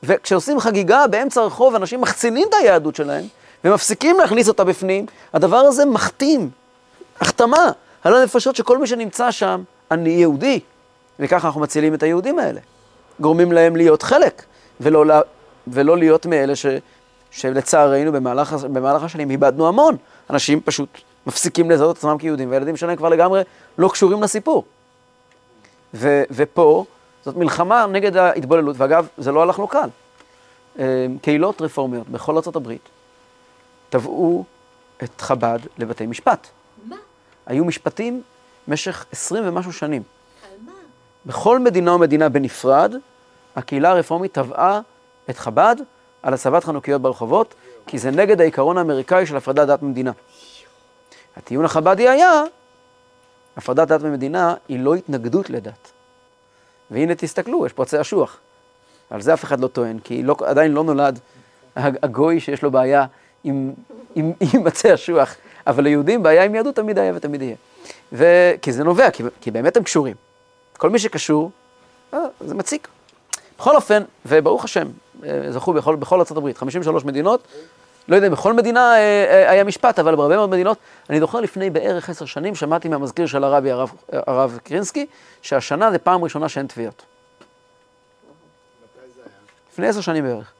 [0.03, 3.25] וכשעושים חגיגה באמצע הרחוב, אנשים מחצינים את היהדות שלהם,
[3.65, 6.51] ומפסיקים להכניס אותה בפנים, הדבר הזה מחתים,
[7.21, 7.71] החתמה,
[8.05, 10.61] על הנפשות שכל מי שנמצא שם, אני יהודי.
[11.19, 12.61] וככה אנחנו מצילים את היהודים האלה.
[13.21, 14.43] גורמים להם להיות חלק,
[14.81, 15.05] ולא,
[15.67, 16.67] ולא להיות מאלה ש,
[17.31, 19.97] שלצערנו במהלך, במהלך השנים איבדנו המון.
[20.31, 20.89] אנשים פשוט
[21.27, 23.43] מפסיקים לזהות את עצמם כיהודים, והילדים שלהם כבר לגמרי
[23.79, 24.65] לא קשורים לסיפור.
[25.95, 26.85] ו, ופה
[27.25, 29.89] זאת מלחמה נגד ההתבוללות, ואגב, זה לא הלך לו קל.
[30.79, 32.89] אה, קהילות רפורמיות בכל ארצות הברית
[33.93, 34.45] תבעו
[35.03, 36.47] את חב"ד לבתי משפט.
[36.85, 36.97] מה?
[37.47, 38.23] היו משפטים
[38.69, 40.03] במשך עשרים ומשהו שנים.
[40.45, 40.73] על מה?
[41.27, 42.95] בכל מדינה ומדינה בנפרד,
[43.57, 44.81] הקהילה הרפורמית תבעה
[45.31, 45.77] את חב"ד
[46.23, 47.55] על הצבת חנוכיות ברחובות,
[47.87, 50.13] כי זה נגד העיקרון האמריקאי של הפרדת דת ממדינה.
[51.37, 52.43] הטיעון החב"די היה,
[53.57, 55.93] הפרדת דת ממדינה היא לא התנגדות לדת.
[56.91, 58.39] והנה תסתכלו, יש פה עצי אשוח.
[59.11, 61.19] על זה אף אחד לא טוען, כי לא, עדיין לא נולד
[61.77, 63.07] הגוי שיש לו בעיה
[63.45, 65.35] עם עצי אשוח,
[65.67, 67.57] אבל ליהודים בעיה עם יהדות תמיד היה ותמיד יהיה.
[68.13, 68.25] ו...
[68.63, 70.17] כי זה נובע, כי, כי באמת הם קשורים.
[70.77, 71.51] כל מי שקשור,
[72.15, 72.89] אה, זה מציק.
[73.59, 74.89] בכל אופן, וברוך השם,
[75.25, 77.47] אה, זכו בכל, בכל ארה"ב, 53 מדינות,
[78.09, 80.79] לא יודע, בכל מדינה אה, אה, היה משפט, אבל בהרבה מאוד מדינות,
[81.11, 85.07] אני זוכר לפני בערך עשר שנים, שמעתי מהמזכיר של הרבי, הרב, הרב קרינסקי,
[85.43, 87.03] שהשנה זה פעם ראשונה שאין תביעות.
[89.73, 90.53] לפני עשר שנים בערך.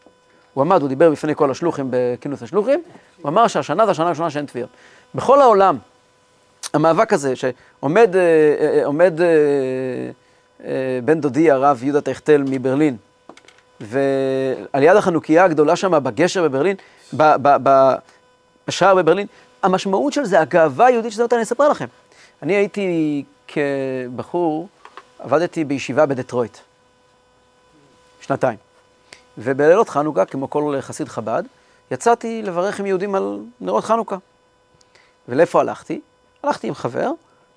[0.55, 2.83] הוא עמד, הוא דיבר בפני כל השלוחים בכינוס השלוחים,
[3.23, 4.71] הוא אמר שהשנה זה השנה הראשונה שאין תביעות.
[5.15, 5.79] בכל העולם,
[6.75, 8.21] המאבק הזה, שעומד אה,
[8.61, 9.27] אה, עומד, אה,
[10.65, 12.97] אה, בן דודי הרב יהודה טכטל מברלין,
[13.81, 16.77] ועל יד החנוכיה הגדולה שם בגשר בברלין,
[18.67, 19.27] בשער בברלין,
[19.63, 21.87] המשמעות של זה, הגאווה היהודית נותן, אני אספר לכם.
[22.43, 24.69] אני הייתי כבחור,
[25.19, 26.57] עבדתי בישיבה בדטרויט,
[28.21, 28.72] שנתיים.
[29.39, 31.43] ובלילות חנוכה, כמו כל חסיד חב"ד,
[31.91, 34.17] יצאתי לברך עם יהודים על נרות חנוכה.
[35.29, 36.01] ולאיפה הלכתי?
[36.43, 37.11] הלכתי עם חבר,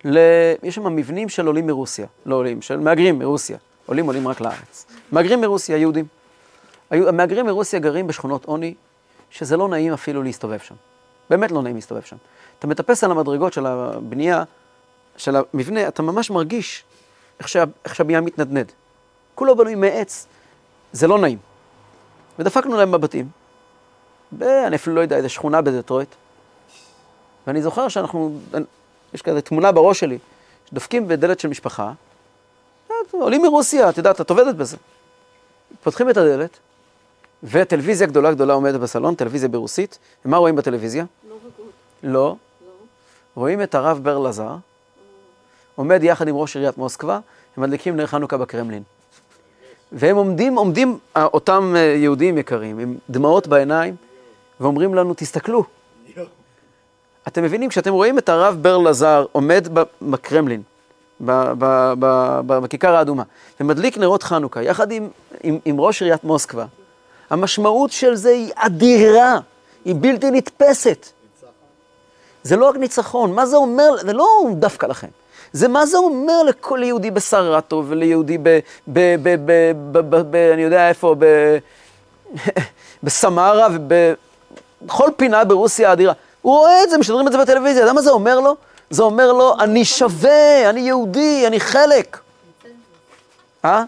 [0.06, 0.18] ל...
[0.64, 3.58] יש שם מבנים של עולים מרוסיה, לא עולים, של מהגרים מרוסיה.
[3.86, 4.86] עולים עולים רק לארץ.
[5.12, 6.06] מהגרים מרוסיה, יהודים.
[6.92, 8.74] המהגרים מרוסיה גרים בשכונות עוני,
[9.30, 10.76] שזה לא נעים אפילו להסתובב שם.
[11.30, 12.16] באמת לא נעים להסתובב שם.
[12.60, 14.44] אתה מטפס על המדרגות של הבנייה,
[15.18, 16.84] של המבנה, אתה ממש מרגיש
[17.40, 18.72] איך, שה, איך שהבנייה מתנדנד.
[19.36, 20.28] כולו בנוי מעץ,
[20.92, 21.38] זה לא נעים.
[22.40, 23.28] ודפקנו להם בבתים,
[24.42, 26.10] אני אפילו לא יודע, איזה שכונה בדטרויט,
[27.48, 28.40] ואני זוכר שאנחנו,
[29.14, 30.18] יש כזה תמונה בראש שלי,
[30.70, 31.92] שדופקים בדלת של משפחה,
[33.12, 34.78] עולים מרוסיה, את יודעת, את עובדת בזה.
[35.84, 36.60] פותחים את הדלת,
[37.44, 41.06] וטלוויזיה גדולה גדולה עומדת בסלון, טלוויזיה ברוסית, ומה רואים בטלוויזיה?
[41.30, 41.36] לא.
[42.04, 42.12] לא.
[42.14, 42.36] לא.
[43.36, 44.56] רואים את הרב ברלזר,
[45.76, 47.20] עומד יחד עם ראש עיריית מוסקבה,
[47.58, 48.84] הם מדליקים נר חנוכה בקרמלין.
[49.92, 53.96] והם עומדים, עומדים אה, אותם אה, יהודים יקרים, עם דמעות בעיניים,
[54.60, 55.64] ואומרים לנו, תסתכלו.
[57.28, 59.68] אתם מבינים, כשאתם רואים את הרב ברלזר עומד
[60.02, 60.62] בקרמלין,
[62.48, 63.24] בכיכר האדומה,
[63.60, 65.10] ומדליק נרות חנוכה, יחד עם,
[65.44, 66.66] עם, עם ראש עיריית מוסקבה,
[67.30, 69.40] המשמעות של זה היא אדירה,
[69.86, 71.08] היא בלתי נתפסת.
[72.44, 75.08] זה לא רק ניצחון, מה זה אומר, זה לא דווקא לכם.
[75.54, 78.60] זה מה זה אומר לכל יהודי בסרטו וליהודי ב...
[78.88, 79.16] ב...
[79.24, 79.36] ב...
[79.46, 79.72] ב...
[79.92, 79.98] ב...
[79.98, 80.16] ב...
[80.32, 80.36] ב...
[80.36, 81.26] אני יודע איפה, ב...
[83.04, 86.14] בסמרה ובכל פינה ברוסיה האדירה.
[86.42, 88.56] הוא רואה את זה, משדרים את זה בטלוויזיה, אתה יודע מה זה אומר לו?
[88.90, 92.18] זה אומר לו, אני שווה, אני יהודי, אני חלק.
[93.66, 93.84] אה?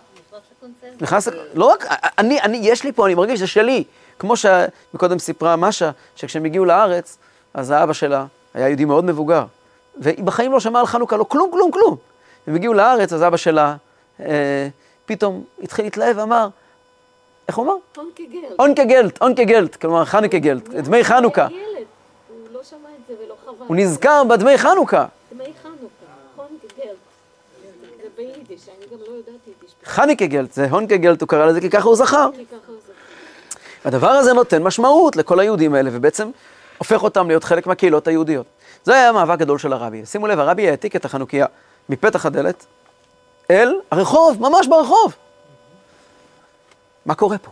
[1.02, 1.86] נכנס, לא רק,
[2.18, 3.84] אני, אני, יש לי פה, אני מרגיש, זה שלי.
[4.20, 7.18] כמו שמקודם סיפרה משה, שכשהם הגיעו לארץ,
[7.54, 9.46] אז האבא שלה היה יהודי מאוד מבוגר,
[10.00, 11.96] והיא בחיים לא שמעה על חנוכה, לא כלום, כלום, כלום.
[12.48, 13.76] הם הגיעו לארץ, אז אבא שלה
[14.20, 14.68] אה,
[15.06, 16.48] פתאום התחיל להתלהב ואמר,
[17.48, 17.74] איך הוא אמר?
[17.98, 18.60] אונקה גלט.
[18.60, 21.48] אונקה גלט, אונקה גלט, כלומר חנוכה גלט, דמי חנוכה.
[21.48, 21.56] הוא
[22.54, 22.60] לא.
[23.68, 25.06] הוא נזכר בדמי חנוכה.
[25.32, 25.86] דמי חנוכה,
[26.38, 26.44] לא.
[29.86, 32.30] חניקה גלט, זה הונקה גלט, הוא קרא לזה כי ככה הוא זכר.
[33.86, 36.30] הדבר הזה נותן משמעות לכל היהודים האלה, ובעצם
[36.78, 38.46] הופך אותם להיות חלק מהקהילות היהודיות.
[38.88, 40.06] זה היה המאבק הגדול של הרבי.
[40.06, 41.46] שימו לב, הרבי העתיק את החנוכיה
[41.90, 42.66] מפתח הדלת
[43.50, 45.16] אל הרחוב, ממש ברחוב.
[47.06, 47.52] מה קורה פה?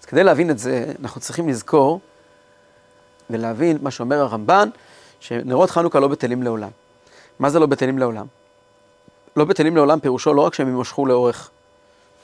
[0.00, 2.00] אז כדי להבין את זה, אנחנו צריכים לזכור
[3.30, 4.68] ולהבין מה שאומר הרמב"ן,
[5.20, 6.70] שנרות חנוכה לא בטלים לעולם.
[7.38, 8.26] מה זה לא בטלים לעולם?
[9.36, 11.50] לא בטלים לעולם פירושו לא רק שהם יימשכו לאורך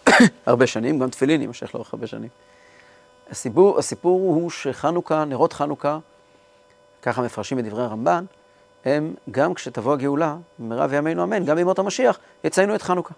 [0.46, 2.30] הרבה שנים, גם תפילין יימשך לאורך הרבה שנים.
[3.30, 5.98] הסיפור, הסיפור הוא שחנוכה, נרות חנוכה,
[7.08, 8.24] ככה מפרשים בדברי הרמב"ן,
[8.84, 13.14] הם גם כשתבוא הגאולה, במהרה בימינו אמן, גם בימות המשיח, יציינו את חנוכה.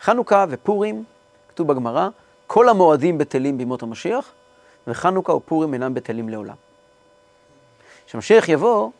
[0.00, 1.04] חנוכה ופורים,
[1.48, 2.08] כתוב בגמרא,
[2.46, 4.32] כל המועדים בטלים בימות המשיח,
[4.86, 6.54] וחנוכה ופורים אינם בטלים לעולם.
[8.06, 8.90] כשמשיח יבוא,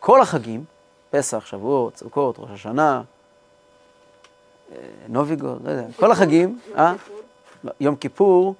[0.00, 0.64] כל החגים,
[1.10, 3.02] פסח, שבועות, סוכות, ראש השנה,
[4.72, 4.76] אה,
[5.08, 6.94] נוביגוד, לא יודע, כל החגים, אה?
[7.80, 8.54] יום כיפור.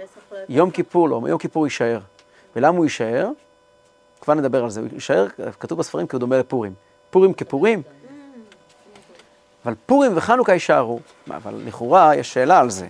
[0.48, 1.98] יום כיפור לא, יום כיפור יישאר.
[2.56, 3.30] ולמה הוא יישאר?
[4.20, 4.80] כבר נדבר על זה.
[4.80, 5.26] הוא יישאר,
[5.60, 6.74] כתוב בספרים, כי הוא דומה לפורים.
[7.10, 7.82] פורים כפורים,
[9.64, 11.00] אבל פורים וחנוכה יישארו.
[11.30, 12.88] אבל לכאורה יש שאלה על זה.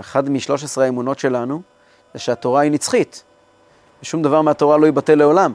[0.00, 1.62] אחד משלוש עשרה האמונות שלנו
[2.14, 3.22] זה שהתורה היא נצחית.
[4.02, 5.52] ושום דבר מהתורה לא ייבטל לעולם.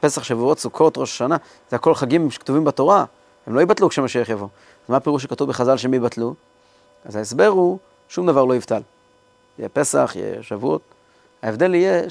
[0.00, 1.36] פסח, שבועות, סוכות, ראש השנה,
[1.70, 3.04] זה הכל חגים שכתובים בתורה.
[3.46, 4.48] הם לא ייבטלו כשמשיח יבוא.
[4.84, 6.34] אז מה הפירוש שכתוב בחז"ל שהם ייבטלו?
[7.04, 7.78] אז ההסבר הוא,
[8.08, 8.82] שום דבר לא יבטל.
[9.58, 10.82] יהיה פסח, יהיה שבועות.
[11.42, 12.10] ההבדל יהיה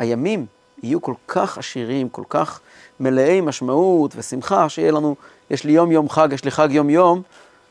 [0.00, 0.46] שהימים
[0.82, 2.60] יהיו כל כך עשירים, כל כך
[3.00, 5.16] מלאי משמעות ושמחה, שיהיה לנו,
[5.50, 7.22] יש לי יום יום חג, יש לי חג יום יום,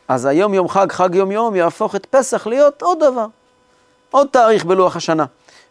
[0.07, 3.25] אז היום יום חג, חג יום יום, יהפוך את פסח להיות עוד דבר.
[4.11, 5.25] עוד תאריך בלוח השנה.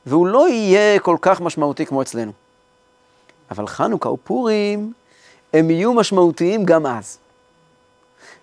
[0.07, 2.33] והוא לא יהיה כל כך משמעותי כמו אצלנו.
[3.51, 4.93] אבל חנוכה ופורים,
[5.53, 7.19] הם יהיו משמעותיים גם אז.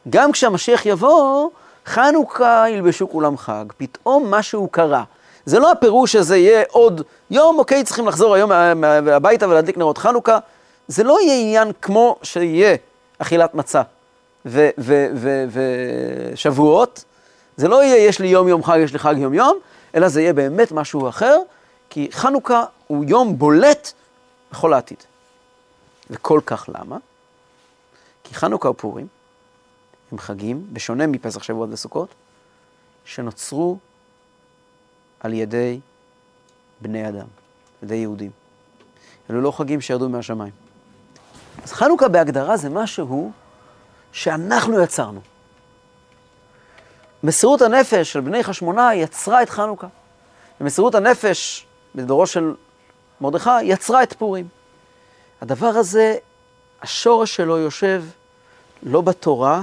[0.10, 1.49] גם כשהמשיח יבוא,
[1.86, 5.04] חנוכה ילבשו כולם חג, פתאום משהו קרה.
[5.45, 8.51] זה לא הפירוש שזה יהיה עוד יום, אוקיי, צריכים לחזור היום
[8.84, 10.38] הביתה ולהדליק נרות חנוכה.
[10.88, 12.75] זה לא יהיה עניין כמו שיהיה
[13.17, 13.81] אכילת מצה
[16.34, 17.03] ושבועות.
[17.58, 19.58] זה לא יהיה יש לי יום יום חג, יש לי חג יום יום,
[19.95, 21.38] אלא זה יהיה באמת משהו אחר,
[21.89, 23.91] כי חנוכה הוא יום בולט
[24.51, 25.03] בכל העתיד.
[26.10, 26.97] וכל כך למה?
[28.23, 29.08] כי חנוכה ופורים
[30.12, 32.10] הם חגים, בשונה מפסח, שבועות וסוכות,
[33.05, 33.77] שנוצרו
[35.26, 35.80] על ידי
[36.82, 37.16] בני אדם,
[37.82, 38.32] על ידי יהודים.
[39.30, 40.52] אלו לא חגים שירדו מהשמיים.
[41.64, 43.32] אז חנוכה בהגדרה זה משהו
[44.12, 45.22] שאנחנו יצרנו.
[47.24, 49.88] מסירות הנפש של בני חשמונאי יצרה את חנוכה.
[50.62, 52.56] ומסירות הנפש בדורו של
[53.22, 54.48] מרדכי יצרה את פורים.
[55.42, 56.18] הדבר הזה,
[56.82, 58.04] השורש שלו יושב
[58.84, 59.62] לא בתורה,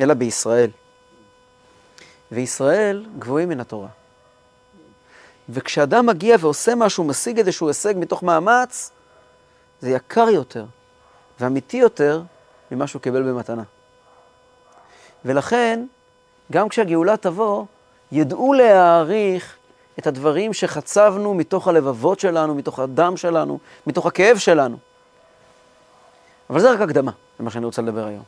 [0.00, 0.70] אלא בישראל.
[2.32, 3.88] וישראל גבוהים מן התורה.
[5.52, 8.90] וכשאדם מגיע ועושה משהו, משיג איזשהו הישג מתוך מאמץ,
[9.80, 10.64] זה יקר יותר
[11.40, 12.22] ואמיתי יותר
[12.70, 13.62] ממה שהוא קיבל במתנה.
[15.24, 15.86] ולכן,
[16.52, 17.64] גם כשהגאולה תבוא,
[18.12, 19.56] ידעו להעריך
[19.98, 24.76] את הדברים שחצבנו מתוך הלבבות שלנו, מתוך הדם שלנו, מתוך הכאב שלנו.
[26.50, 28.22] אבל זה רק הקדמה למה שאני רוצה לדבר היום.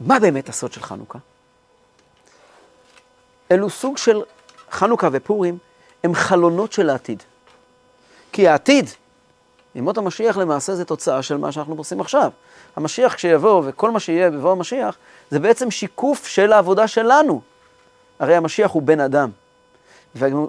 [0.00, 1.18] מה באמת הסוד של חנוכה?
[3.52, 4.22] אלו סוג של
[4.70, 5.58] חנוכה ופורים,
[6.04, 7.22] הם חלונות של העתיד.
[8.32, 8.90] כי העתיד,
[9.74, 12.30] ימות המשיח למעשה זה תוצאה של מה שאנחנו עושים עכשיו.
[12.76, 14.96] המשיח כשיבוא וכל מה שיהיה בבוא המשיח,
[15.30, 17.40] זה בעצם שיקוף של העבודה שלנו.
[18.18, 19.30] הרי המשיח הוא בן אדם.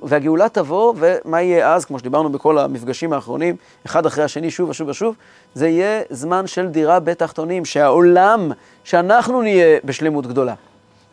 [0.02, 3.56] והגאולה תבוא, ומה יהיה אז, כמו שדיברנו בכל המפגשים האחרונים,
[3.86, 5.16] אחד אחרי השני, שוב ושוב ושוב,
[5.54, 8.52] זה יהיה זמן של דירה בתחתונים, שהעולם,
[8.84, 10.54] שאנחנו נהיה בשלמות גדולה.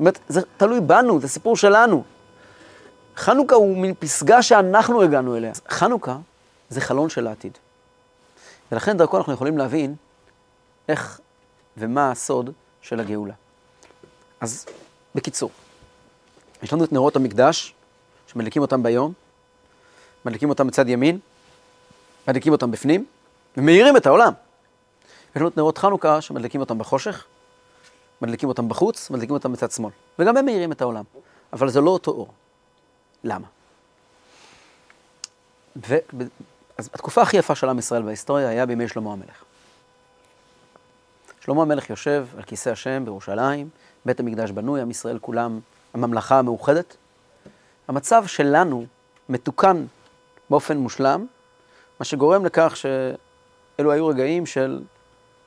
[0.03, 2.05] אומרת, זה תלוי בנו, זה סיפור שלנו.
[3.17, 5.53] חנוכה הוא מין פסגה שאנחנו הגענו אליה.
[5.69, 6.17] חנוכה
[6.69, 7.59] זה חלון של העתיד.
[8.73, 9.95] ולכן דרכו אנחנו יכולים להבין
[10.89, 11.21] איך
[11.77, 13.35] ומה הסוד של הגאולה.
[14.41, 14.67] אז
[15.15, 15.51] בקיצור,
[16.63, 17.75] יש לנו את נרות המקדש,
[18.27, 19.13] שמדליקים אותם ביום,
[20.25, 21.19] מדליקים אותם בצד ימין,
[22.29, 23.07] מדליקים אותם בפנים,
[23.57, 24.33] ומאירים את העולם.
[25.31, 27.25] יש לנו את נרות חנוכה שמדליקים אותם בחושך,
[28.23, 29.93] מדליקים אותם בחוץ, מדליקים אותם בצד שמאל.
[30.19, 31.05] וגם הם מאירים את העולם.
[31.53, 32.29] אבל זה לא אותו אור.
[33.25, 33.47] למה?
[35.89, 35.97] ו...
[36.79, 39.45] אז התקופה הכי יפה של עם ישראל בהיסטוריה היה בימי שלמה המלך.
[41.41, 43.69] שלמה המלך יושב על כיסא השם בירושלים,
[44.05, 45.61] בית המקדש בנוי, עם ישראל כולם,
[45.95, 46.97] הממלכה המאוחדת.
[47.89, 48.87] המצב שלנו
[49.29, 49.85] מתוקן
[50.51, 51.27] באופן מושלם,
[52.01, 54.83] מה שגורם לכך שאלו היו רגעים של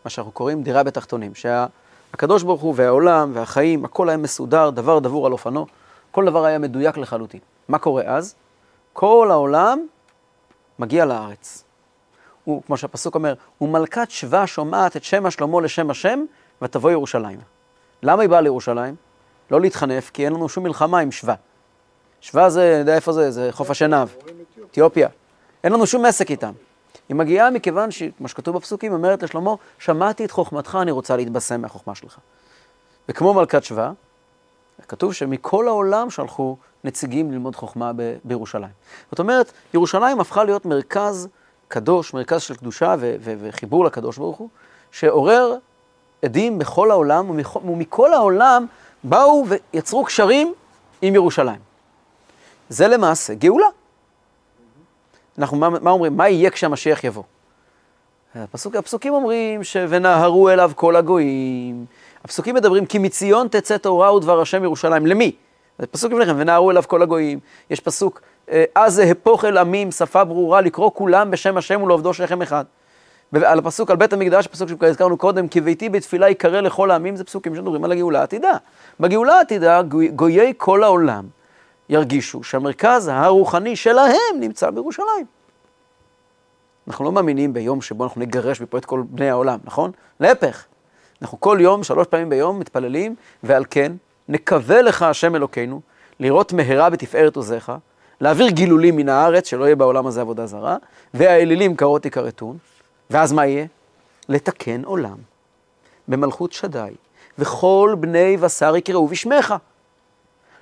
[0.05, 1.35] מה שאנחנו קוראים דירה בתחתונים,
[2.15, 5.65] שהקדוש ברוך הוא והעולם והחיים, הכל היה מסודר, דבר דבור על אופנו,
[6.11, 7.39] כל דבר היה מדויק לחלוטין.
[7.67, 8.35] מה קורה אז?
[8.93, 9.85] כל העולם
[10.79, 11.63] מגיע לארץ.
[12.43, 16.19] הוא, כמו שהפסוק אומר, ומלכת שבא שומעת את שם השלמה לשם השם,
[16.61, 17.39] ותבוא ירושלים.
[18.03, 18.95] למה היא באה לירושלים?
[19.51, 21.35] לא להתחנף, כי אין לנו שום מלחמה עם שבא.
[22.21, 24.07] שבא זה, אני יודע איפה זה, זה חוף השנהב,
[24.71, 25.09] אתיופיה.
[25.63, 26.51] אין לנו שום עסק איתם.
[27.09, 31.95] היא מגיעה מכיוון שמה שכתוב בפסוקים, אומרת לשלמה, שמעתי את חוכמתך, אני רוצה להתבשם מהחוכמה
[31.95, 32.17] שלך.
[33.09, 33.91] וכמו מלכת שבא,
[34.87, 38.69] כתוב שמכל העולם שלחו נציגים ללמוד חוכמה ב- בירושלים.
[39.11, 41.27] זאת אומרת, ירושלים הפכה להיות מרכז
[41.67, 44.49] קדוש, מרכז של קדושה ו- ו- וחיבור לקדוש ברוך הוא,
[44.91, 45.55] שעורר
[46.21, 48.65] עדים בכל העולם, ומכ- ומכל העולם
[49.03, 50.53] באו ויצרו קשרים
[51.01, 51.59] עם ירושלים.
[52.69, 53.67] זה למעשה גאולה.
[55.39, 56.17] אנחנו מה, מה אומרים?
[56.17, 57.23] מה יהיה כשהמשיח יבוא?
[58.35, 61.85] הפסוק, הפסוקים אומרים ש"ונהרו אליו כל הגויים".
[62.25, 65.05] הפסוקים מדברים כי מציון תצא תורה ודבר השם ירושלים.
[65.05, 65.31] למי?
[65.79, 67.39] זה פסוק לפניכם, ונהרו אליו כל הגויים.
[67.69, 68.21] יש פסוק,
[68.51, 72.65] אה, אז זה הפוך אל עמים, שפה ברורה, לקרוא כולם בשם השם ולעובדו שכם אחד.
[73.33, 77.15] על הפסוק על בית המקדש, פסוק שכבר הזכרנו קודם, כי ביתי בתפילה יקרא לכל העמים,
[77.15, 78.57] זה פסוקים שמדברים על הגאולה העתידה.
[78.99, 79.81] בגאולה העתידה,
[80.15, 81.25] גויי כל העולם
[81.89, 85.25] ירגישו שהמרכז הרוחני שלהם נמצא בירושלים.
[86.87, 89.91] אנחנו לא מאמינים ביום שבו אנחנו נגרש מפה את כל בני העולם, נכון?
[90.19, 90.65] להפך.
[91.21, 93.91] אנחנו כל יום, שלוש פעמים ביום, מתפללים, ועל כן
[94.29, 95.81] נקווה לך, השם אלוקינו,
[96.19, 97.71] לראות מהרה בתפארת עוזיך,
[98.21, 100.77] להעביר גילולים מן הארץ, שלא יהיה בעולם הזה עבודה זרה,
[101.13, 102.57] והאלילים קרות יכרתון,
[103.09, 103.65] ואז מה יהיה?
[104.29, 105.17] לתקן עולם
[106.07, 106.93] במלכות שדי,
[107.39, 109.55] וכל בני בשר יקראו בשמך.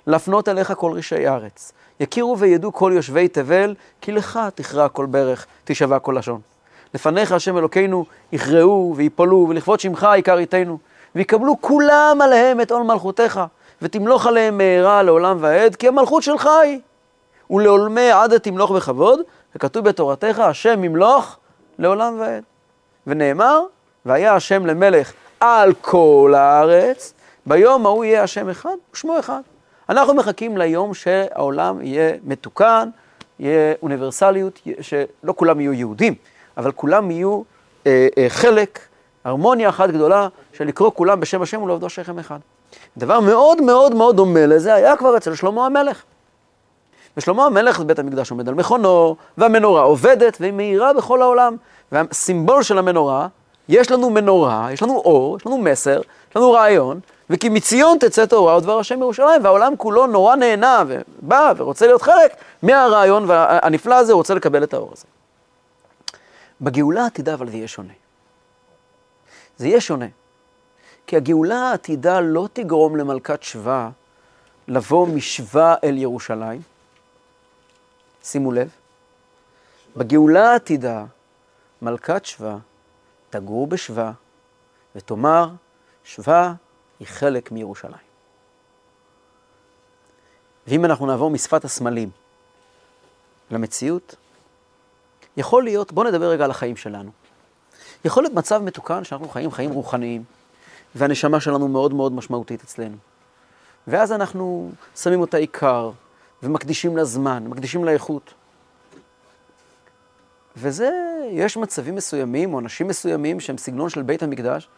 [0.08, 1.72] להפנות אליך כל רשעי הארץ.
[2.00, 6.42] יכירו וידעו כל יושבי תבל, כי לך תכרע כל ברך, תשבע כל לשון.
[6.94, 10.78] לפניך, השם אלוקינו, יכרעו ויפולו, ולכבוד שמך עיקר איתנו.
[11.16, 13.42] ויקבלו כולם עליהם את עול מלכותך,
[13.82, 16.80] ותמלוך עליהם מהרה לעולם ועד, כי המלכות שלך היא.
[17.50, 19.20] ולעולמי עד תמלוך בכבוד,
[19.56, 21.38] וכתוב בתורתך, השם ימלוך
[21.80, 22.44] לעולם ועד.
[23.08, 23.62] ונאמר,
[24.06, 27.13] והיה השם למלך על כל הארץ,
[27.46, 29.42] ביום ההוא יהיה השם אחד ושמו אחד.
[29.89, 32.89] אנחנו מחכים ליום שהעולם יהיה מתוקן,
[33.39, 36.15] יהיה אוניברסליות, שלא כולם יהיו יהודים,
[36.58, 37.41] אבל כולם יהיו
[37.88, 38.80] אה, אה, חלק,
[39.24, 42.38] הרמוניה אחת גדולה, של לקרוא כולם בשם השם ולעובדו שכם אחד.
[42.98, 46.04] דבר מאוד מאוד מאוד דומה לזה היה כבר אצל שלמה המלך.
[47.17, 51.56] ושלמה המלך בית המקדש עומד על מכונו, והמנורה עובדת והיא מאירה בכל העולם.
[51.91, 53.28] והסימבול של המנורה,
[53.69, 57.00] יש לנו מנורה, יש לנו אור, יש לנו מסר, יש לנו רעיון,
[57.34, 62.36] וכי מציון תצא תורה ודבר השם ירושלים, והעולם כולו נורא נהנה ובא ורוצה להיות חלק
[62.63, 63.28] מהרעיון
[63.63, 65.06] הנפלא הזה, רוצה לקבל את האור הזה.
[66.62, 67.93] בגאולה העתידה אבל זה יהיה שונה.
[69.58, 70.06] זה יהיה שונה.
[71.08, 73.89] כי הגאולה העתידה לא תגרום למלכת שבא
[74.67, 76.62] לבוא משבא אל ירושלים.
[78.24, 78.70] שימו לב,
[79.97, 81.05] בגאולה העתידה,
[81.82, 82.58] מלכת שבא
[83.30, 84.12] תגור בשבא
[84.95, 85.49] ותאמר,
[86.03, 86.53] שבא
[87.04, 88.08] היא חלק מירושלים.
[90.68, 92.10] ואם אנחנו נעבור משפת הסמלים
[93.51, 94.16] למציאות,
[95.38, 97.12] יכול להיות, בואו נדבר רגע על החיים שלנו.
[98.06, 100.24] יכול להיות מצב מתוקן שאנחנו חיים חיים רוחניים,
[100.95, 102.97] והנשמה שלנו מאוד מאוד משמעותית אצלנו.
[103.88, 105.91] ואז אנחנו שמים אותה עיקר,
[106.43, 108.34] ומקדישים לה זמן, מקדישים לה איכות.
[110.58, 110.91] וזה,
[111.32, 114.70] יש מצבים מסוימים, או אנשים מסוימים שהם סגנון של בית המקדש,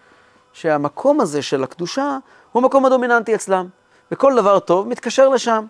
[0.56, 2.18] שהמקום הזה של הקדושה
[2.52, 3.68] הוא המקום הדומיננטי אצלם,
[4.12, 5.66] וכל דבר טוב מתקשר לשם.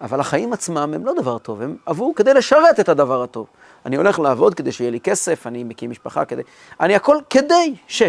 [0.00, 3.46] אבל החיים עצמם הם לא דבר טוב, הם עברו כדי לשרת את הדבר הטוב.
[3.86, 6.42] אני הולך לעבוד כדי שיהיה לי כסף, אני מקים משפחה כדי...
[6.80, 8.02] אני הכל כדי ש...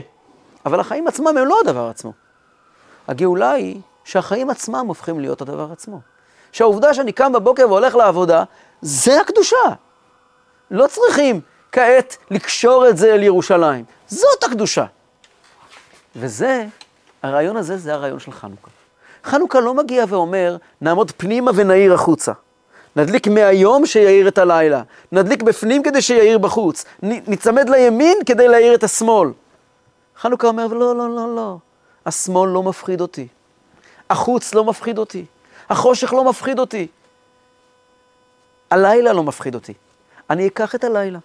[0.65, 2.13] אבל החיים עצמם הם לא הדבר עצמו.
[3.07, 5.99] הגאולה היא שהחיים עצמם הופכים להיות הדבר עצמו.
[6.51, 8.43] שהעובדה שאני קם בבוקר והולך לעבודה,
[8.81, 9.55] זה הקדושה.
[10.71, 11.41] לא צריכים
[11.71, 13.85] כעת לקשור את זה אל ירושלים.
[14.07, 14.85] זאת הקדושה.
[16.15, 16.65] וזה,
[17.23, 18.71] הרעיון הזה זה הרעיון של חנוכה.
[19.23, 22.31] חנוכה לא מגיע ואומר, נעמוד פנימה ונעיר החוצה.
[22.95, 24.81] נדליק מהיום שיאיר את הלילה.
[25.11, 26.85] נדליק בפנים כדי שיאיר בחוץ.
[27.03, 29.29] ניצמד לימין כדי להאיר את השמאל.
[30.19, 31.57] חנוכה אומר, לא, לא, לא, לא.
[32.05, 33.27] השמאל לא מפחיד אותי.
[34.09, 35.25] החוץ לא מפחיד אותי.
[35.69, 36.87] החושך לא מפחיד אותי.
[38.71, 39.73] הלילה לא מפחיד אותי.
[40.29, 41.19] אני אקח את הלילה.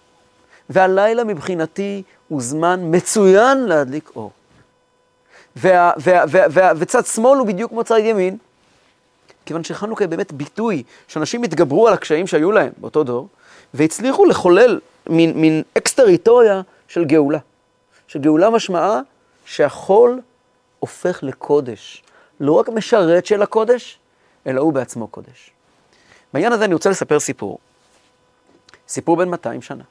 [0.69, 4.31] והלילה מבחינתי הוא זמן מצוין להדליק אור.
[5.55, 8.37] וצד שמאל הוא בדיוק כמו צד ימין,
[9.45, 13.27] כיוון שחנוכה באמת ביטוי שאנשים התגברו על הקשיים שהיו להם באותו דור,
[13.73, 14.79] והצליחו לחולל
[15.09, 17.39] מין, מין אקס-טריטוריה של גאולה.
[18.07, 18.99] שגאולה משמעה
[19.45, 20.21] שהחול
[20.79, 22.03] הופך לקודש.
[22.39, 23.99] לא רק משרת של הקודש,
[24.47, 25.51] אלא הוא בעצמו קודש.
[26.33, 27.59] בעניין הזה אני רוצה לספר סיפור.
[28.87, 29.83] סיפור בן 200 שנה.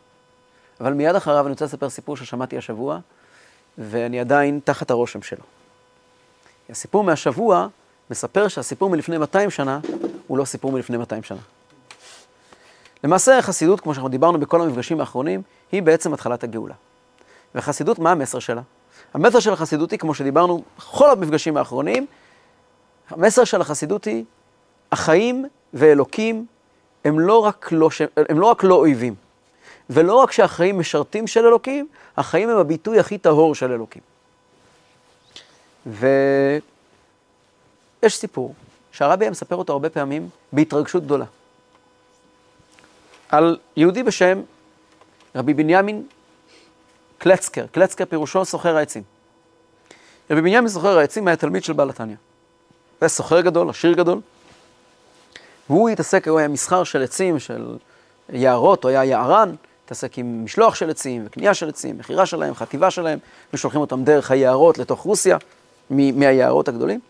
[0.81, 2.99] אבל מיד אחריו אני רוצה לספר סיפור ששמעתי השבוע,
[3.79, 5.43] ואני עדיין תחת הרושם שלו.
[6.71, 7.67] הסיפור מהשבוע
[8.11, 9.81] מספר שהסיפור מלפני 200 שנה
[10.27, 11.39] הוא לא סיפור מלפני 200 שנה.
[13.05, 15.43] למעשה החסידות, כמו שאנחנו דיברנו בכל המפגשים האחרונים,
[15.73, 16.75] היא בעצם התחלת הגאולה.
[17.55, 18.63] והחסידות, מה המסר שלה?
[19.15, 22.07] המסר של החסידות היא, כמו שדיברנו בכל המפגשים האחרונים,
[23.11, 24.25] המסר של החסידות היא,
[24.93, 26.47] החיים ואלוקים
[27.05, 27.89] הם לא רק לא,
[28.29, 29.15] הם לא, רק לא אויבים.
[29.91, 34.03] ולא רק שהחיים משרתים של אלוקים, החיים הם הביטוי הכי טהור של אלוקים.
[35.87, 36.03] ויש
[38.09, 38.55] סיפור
[38.93, 41.25] שהרבי היה מספר אותו הרבה פעמים בהתרגשות גדולה.
[43.29, 44.41] על יהודי בשם
[45.35, 46.07] רבי בנימין
[47.19, 49.03] קלצקר, קלצקר פירושו סוחר העצים.
[50.31, 52.17] רבי בנימין סוחר העצים היה תלמיד של בעל התניא.
[53.01, 54.21] היה סוחר גדול, עשיר גדול,
[55.71, 57.77] והוא התעסק, הוא היה מסחר של עצים, של
[58.29, 59.55] יערות, הוא היה יערן,
[59.93, 63.19] התעסק עם משלוח של עצים וקנייה של עצים, מכירה שלהם, חטיבה שלהם,
[63.55, 65.37] ושולחים אותם דרך היערות לתוך רוסיה,
[65.91, 67.01] מהיערות הגדולים.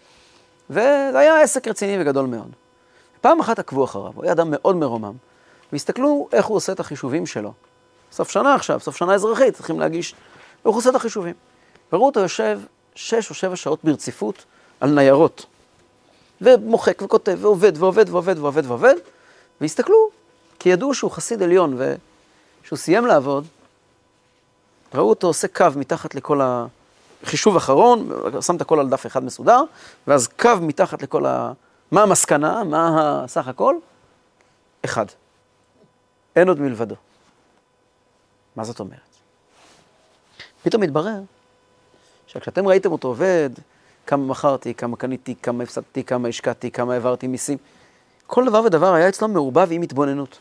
[0.71, 2.51] וזה היה עסק רציני וגדול מאוד.
[3.21, 5.13] פעם אחת עקבו אחריו, הוא היה אדם מאוד מרומם,
[5.73, 7.53] והסתכלו איך הוא עושה את החישובים שלו.
[8.13, 10.15] סוף שנה עכשיו, סוף שנה אזרחית, צריכים להגיש,
[10.65, 11.35] ואיך הוא עושה את החישובים.
[11.93, 12.61] וראו אותו יושב
[12.95, 14.45] שש או שבע שעות ברציפות
[14.81, 15.47] על ניירות.
[16.41, 18.95] ומוחק וכותב ועובד ועובד ועובד ועובד ועובד,
[19.61, 20.09] והסתכלו,
[20.59, 21.77] כי ידעו שהוא חסיד עליון,
[22.63, 23.47] וכשהוא סיים לעבוד,
[24.95, 26.41] ראו אותו עושה קו מתחת לכל
[27.23, 28.09] החישוב האחרון,
[28.41, 29.63] שם את הכל על דף אחד מסודר,
[30.07, 31.53] ואז קו מתחת לכל ה...
[31.91, 33.77] מה המסקנה, מה הסך הכל?
[34.85, 35.07] אחד.
[36.37, 36.95] אין עוד מלבדו.
[38.57, 39.01] מה זאת אומרת?
[40.63, 41.21] פתאום מתברר
[42.27, 43.51] שכשאתם ראיתם אותו עובד,
[44.07, 47.59] כמה מכרתי, כמה קניתי, כמה הפסדתי, כמה השקעתי, כמה העברתי מיסים.
[48.27, 50.39] כל דבר ודבר היה אצלו מעורבב עם התבוננות.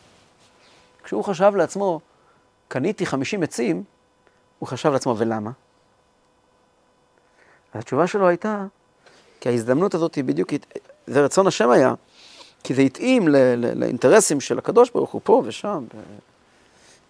[1.03, 1.99] כשהוא חשב לעצמו,
[2.72, 3.84] קניתי 50 עצים,
[4.59, 5.51] הוא חשב לעצמו, ולמה?
[7.74, 8.65] התשובה שלו הייתה,
[9.39, 10.49] כי ההזדמנות הזאת היא בדיוק,
[11.07, 11.93] זה רצון השם היה,
[12.63, 15.84] כי זה התאים ל- ל- לאינטרסים של הקדוש ברוך הוא פה ושם.
[15.95, 15.97] ו...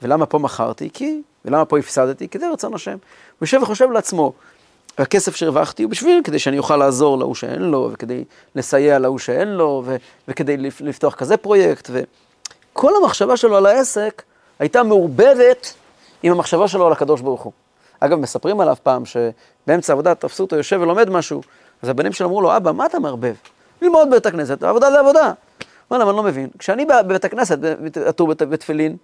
[0.01, 0.89] ולמה פה מכרתי?
[0.93, 2.28] כי, ולמה פה הפסדתי?
[2.28, 2.91] כי זה רצון השם.
[2.91, 2.97] הוא
[3.41, 4.34] יושב וחושב לעצמו,
[4.99, 8.24] והכסף שהרווחתי הוא בשביל, כדי שאני אוכל לעזור להוא שאין לו, וכדי
[8.55, 9.95] לסייע להוא שאין לו, ו-
[10.28, 14.24] וכדי לפתוח כזה פרויקט, וכל המחשבה שלו על העסק
[14.62, 15.74] הייתה מעורבבת
[16.24, 17.53] עם המחשבה שלו על הקדוש ברוך הוא.
[17.99, 21.41] אגב, מספרים עליו פעם שבאמצע העבודה תפסו אותו יושב ולומד משהו,
[21.82, 23.36] אז הבנים שלו אמרו לו, אבא, מה אתה מערבב?
[23.82, 25.26] ללמוד בבית הכנסת, עבודה זה עבודה.
[25.26, 25.34] הוא
[25.91, 26.49] אומר להם, אני לא מבין.
[26.59, 27.59] כשאני בבית הכנסת,
[28.05, 28.97] עטור בתפילין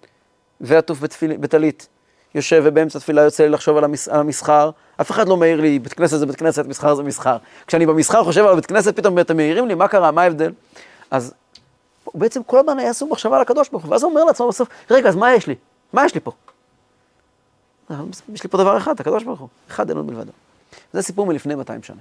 [0.60, 0.98] ועטוף
[1.40, 1.88] בטלית,
[2.34, 6.18] יושב ובאמצע תפילה יוצא לי לחשוב על המסחר, אף אחד לא מעיר לי, בית כנסת
[6.18, 7.36] זה בית כנסת, מסחר זה מסחר.
[7.66, 10.52] כשאני במסחר חושב על בית כנסת, פתאום אתם מעירים לי, מה קרה, מה ההבדל?
[11.10, 11.34] אז
[12.14, 14.68] בעצם כל הזמן היה עסוק מחשבה על הקדוש ברוך הוא, ואז הוא אומר לעצמו בסוף,
[14.90, 15.54] רגע, אז מה יש לי?
[15.92, 16.32] מה יש לי פה?
[18.32, 20.32] יש לי פה דבר אחד, הקדוש ברוך הוא, אחד אין עוד מלבדו.
[20.92, 22.00] זה סיפור מלפני 200 שנה.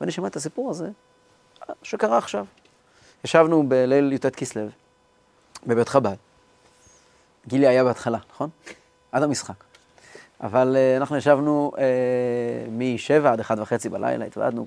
[0.00, 0.88] ואני שמע את הסיפור הזה,
[1.82, 2.46] שקרה עכשיו.
[3.24, 4.66] ישבנו בליל י"ט כסלו,
[5.66, 6.16] בבית חב"ד.
[7.46, 8.50] גילי היה בהתחלה, נכון?
[9.12, 9.54] עד המשחק.
[10.40, 11.78] אבל uh, אנחנו ישבנו uh,
[12.70, 14.66] משבע עד אחד וחצי בלילה, התוועדנו,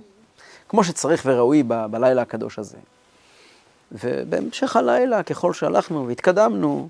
[0.70, 2.78] כמו שצריך וראוי ב- בלילה הקדוש הזה.
[3.92, 6.90] ובהמשך הלילה, ככל שהלכנו והתקדמנו,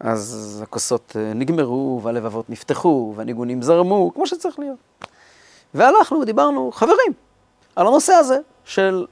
[0.00, 4.78] אז הכוסות uh, נגמרו, והלבבות נפתחו, והניגונים זרמו, כמו שצריך להיות.
[5.74, 7.12] והלכנו ודיברנו, חברים,
[7.76, 9.06] על הנושא הזה של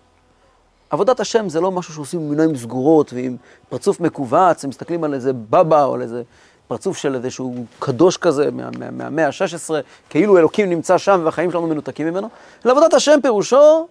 [0.90, 3.36] עבודת השם זה לא משהו שעושים עם עיניים סגורות ועם
[3.68, 6.22] פרצוף מכווץ, ומסתכלים על איזה בבא או על איזה
[6.68, 9.70] פרצוף של איזשהו קדוש כזה מהמאה מה, מה, ה-16,
[10.10, 12.28] כאילו אלוקים נמצא שם והחיים שלנו מנותקים ממנו,
[12.64, 13.88] אלא עבודת השם פירושו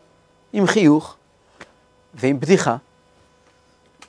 [0.53, 1.16] עם חיוך
[2.14, 2.76] ועם בדיחה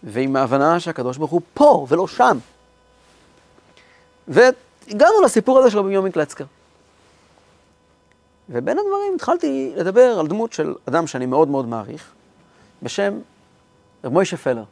[0.02, 2.38] ועם ההבנה שהקדוש ברוך הוא פה ולא שם.
[4.28, 6.44] והגענו לסיפור הזה של רבי יומי קלצקר.
[8.48, 12.10] ובין הדברים התחלתי לדבר על דמות של אדם שאני מאוד מאוד מעריך,
[12.82, 13.18] בשם
[14.04, 14.64] רב מוישה פלר.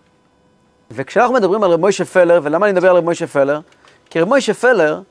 [0.90, 3.60] וכשאנחנו מדברים על רב מוישה פלר, ולמה אני מדבר על רב מוישה פלר?
[4.10, 5.02] כי רב מוישה פלר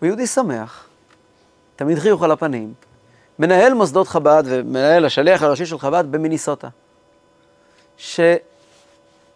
[0.00, 0.86] הוא יהודי שמח,
[1.76, 2.72] תמיד חיוך על הפנים,
[3.38, 6.68] מנהל מוסדות חב"ד ומנהל השליח הראשי של חב"ד במיניסוטה,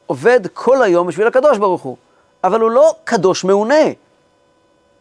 [0.07, 1.97] שעובד כל היום בשביל הקדוש ברוך הוא,
[2.45, 3.85] אבל הוא לא קדוש מעונה.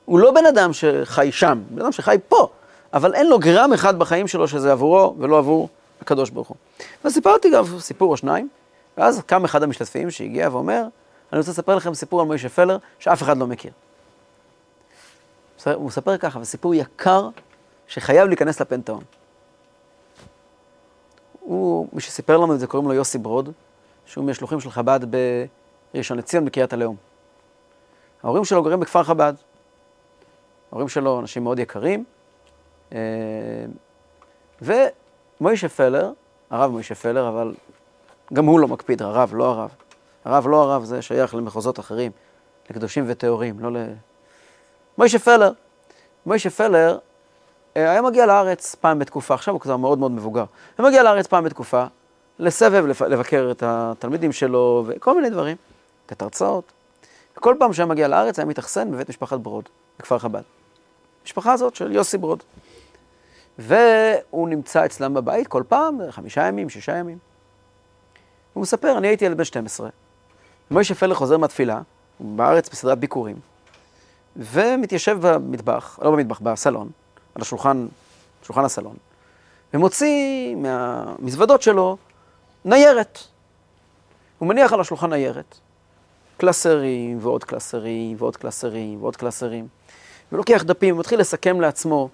[0.06, 2.47] הוא לא בן אדם שחי שם, בן אדם שחי פה,
[2.93, 5.70] אבל אין לו גרם אחד בחיים שלו שזה עבורו ולא עבור
[6.02, 6.58] הקדוש ברוך הוא.
[7.06, 8.49] וסיפרתי גם סיפור או שניים,
[8.97, 10.84] ואז קם אחד המשתתפים שהגיע ואומר,
[11.32, 13.72] אני רוצה לספר לכם סיפור על מוישה פלר שאף אחד לא מכיר.
[15.66, 17.30] הוא מספר ככה, וסיפור יקר
[17.88, 19.04] שחייב להיכנס לפנתאון.
[21.39, 23.52] הוא, מי שסיפר לנו את זה, קוראים לו יוסי ברוד,
[24.12, 24.99] שהוא מהשלוחים של חב"ד
[25.93, 26.95] בראשון לציון בקריית הלאום.
[28.24, 29.34] ההורים שלו גרים בכפר חב"ד.
[30.72, 32.03] ההורים שלו אנשים מאוד יקרים.
[32.93, 32.97] אה,
[34.62, 36.12] ומוישה פלר,
[36.49, 37.53] הרב מוישה פלר, אבל
[38.34, 39.72] גם הוא לא מקפיד, הרב, לא הרב.
[40.26, 42.12] הרב, לא הרב, זה שייך למחוזות אחרים,
[42.70, 43.78] לקדושים וטהורים, לא ל...
[44.97, 45.51] מוישה פלר.
[46.26, 46.97] מוישה פלר
[47.78, 50.45] אה, היה מגיע לארץ פעם בתקופה, עכשיו הוא כבר מאוד מאוד מבוגר.
[50.78, 51.86] הוא מגיע לארץ פעם בתקופה,
[52.41, 55.57] לסבב, לבקר את התלמידים שלו וכל מיני דברים,
[56.05, 56.71] לתת הרצאות.
[57.37, 59.69] וכל פעם שהיה מגיע לארץ היה מתאכסן בבית משפחת ברוד,
[59.99, 60.41] בכפר חב"ד.
[61.21, 62.43] המשפחה הזאת של יוסי ברוד.
[63.57, 67.17] והוא נמצא אצלם בבית כל פעם, חמישה ימים, שישה ימים.
[68.53, 69.89] הוא מספר, אני הייתי ילד בן 12,
[70.71, 71.81] מוישה פלר חוזר מהתפילה,
[72.19, 73.35] בארץ בסדרת ביקורים,
[74.35, 76.89] ומתיישב במטבח, לא במטבח, בסלון,
[77.35, 77.87] על השולחן,
[78.43, 78.95] שולחן הסלון,
[79.73, 81.97] ומוציא מהמזוודות שלו
[82.66, 83.20] ניירת.
[84.39, 85.55] הוא מניח על השולחן ניירת,
[86.38, 89.68] קלסרים ועוד קלסרים ועוד קלסרים ועוד קלסרים,
[90.32, 92.09] ולוקח דפים ומתחיל לסכם לעצמו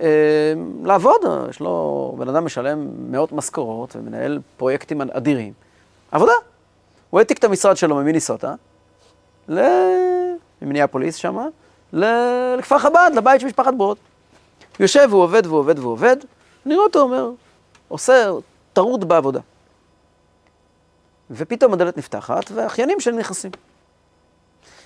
[0.00, 0.52] אה,
[0.84, 1.20] לעבוד,
[1.50, 5.52] יש לו, בן אדם משלם מאות משכורות ומנהל פרויקטים אדירים.
[6.12, 6.32] עבודה.
[7.10, 8.54] הוא העתיק את המשרד שלו ממיניסוטה,
[9.48, 11.46] למיניאפוליס שמה,
[11.92, 13.98] לכפר חב"ד, לבית של משפחת ברוט.
[14.80, 16.16] יושב והוא עובד והוא עובד והוא עובד,
[16.66, 17.30] נראה אותו אומר,
[17.88, 18.30] עושה,
[18.72, 19.40] טרוד בעבודה.
[21.30, 23.50] ופתאום הדלת נפתחת, והאחיינים שלי נכנסים.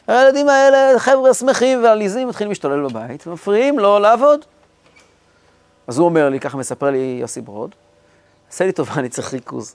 [0.06, 4.44] הילדים האלה, חבר'ה שמחים ועליזים, מתחילים להשתולל בבית, ומפריעים לו לעבוד.
[5.86, 7.74] אז הוא אומר לי, ככה מספר לי יוסי ברוד,
[8.50, 9.74] עשה לי טובה, אני צריך ריכוז.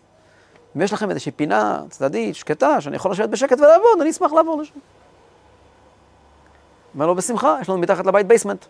[0.76, 4.62] אם יש לכם איזושהי פינה צדדית, שקטה, שאני יכול לשבת בשקט ולעבוד, אני אשמח לעבור
[4.62, 4.80] לשם.
[6.94, 8.66] אומר לו, בשמחה, יש לנו מתחת לבית basement.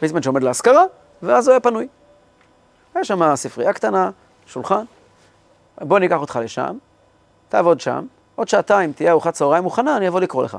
[0.00, 0.84] basement שעומד להשכרה,
[1.22, 1.88] ואז הוא היה פנוי.
[2.94, 4.10] היה שם ספרייה קטנה,
[4.46, 4.84] שולחן.
[5.80, 6.78] בוא אני אקח אותך לשם,
[7.50, 10.56] תעבוד שם, עוד שעתיים תהיה ארוחת צהריים מוכנה, אני אבוא לקרוא לך.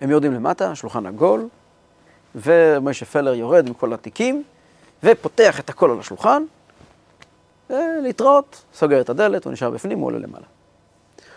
[0.00, 1.48] הם יורדים למטה, שולחן עגול,
[2.34, 4.44] ומשה פלר יורד עם כל התיקים,
[5.02, 6.42] ופותח את הכל על השולחן,
[8.02, 10.44] להתראות, סוגר את הדלת, הוא נשאר בפנים, הוא עולה למעלה.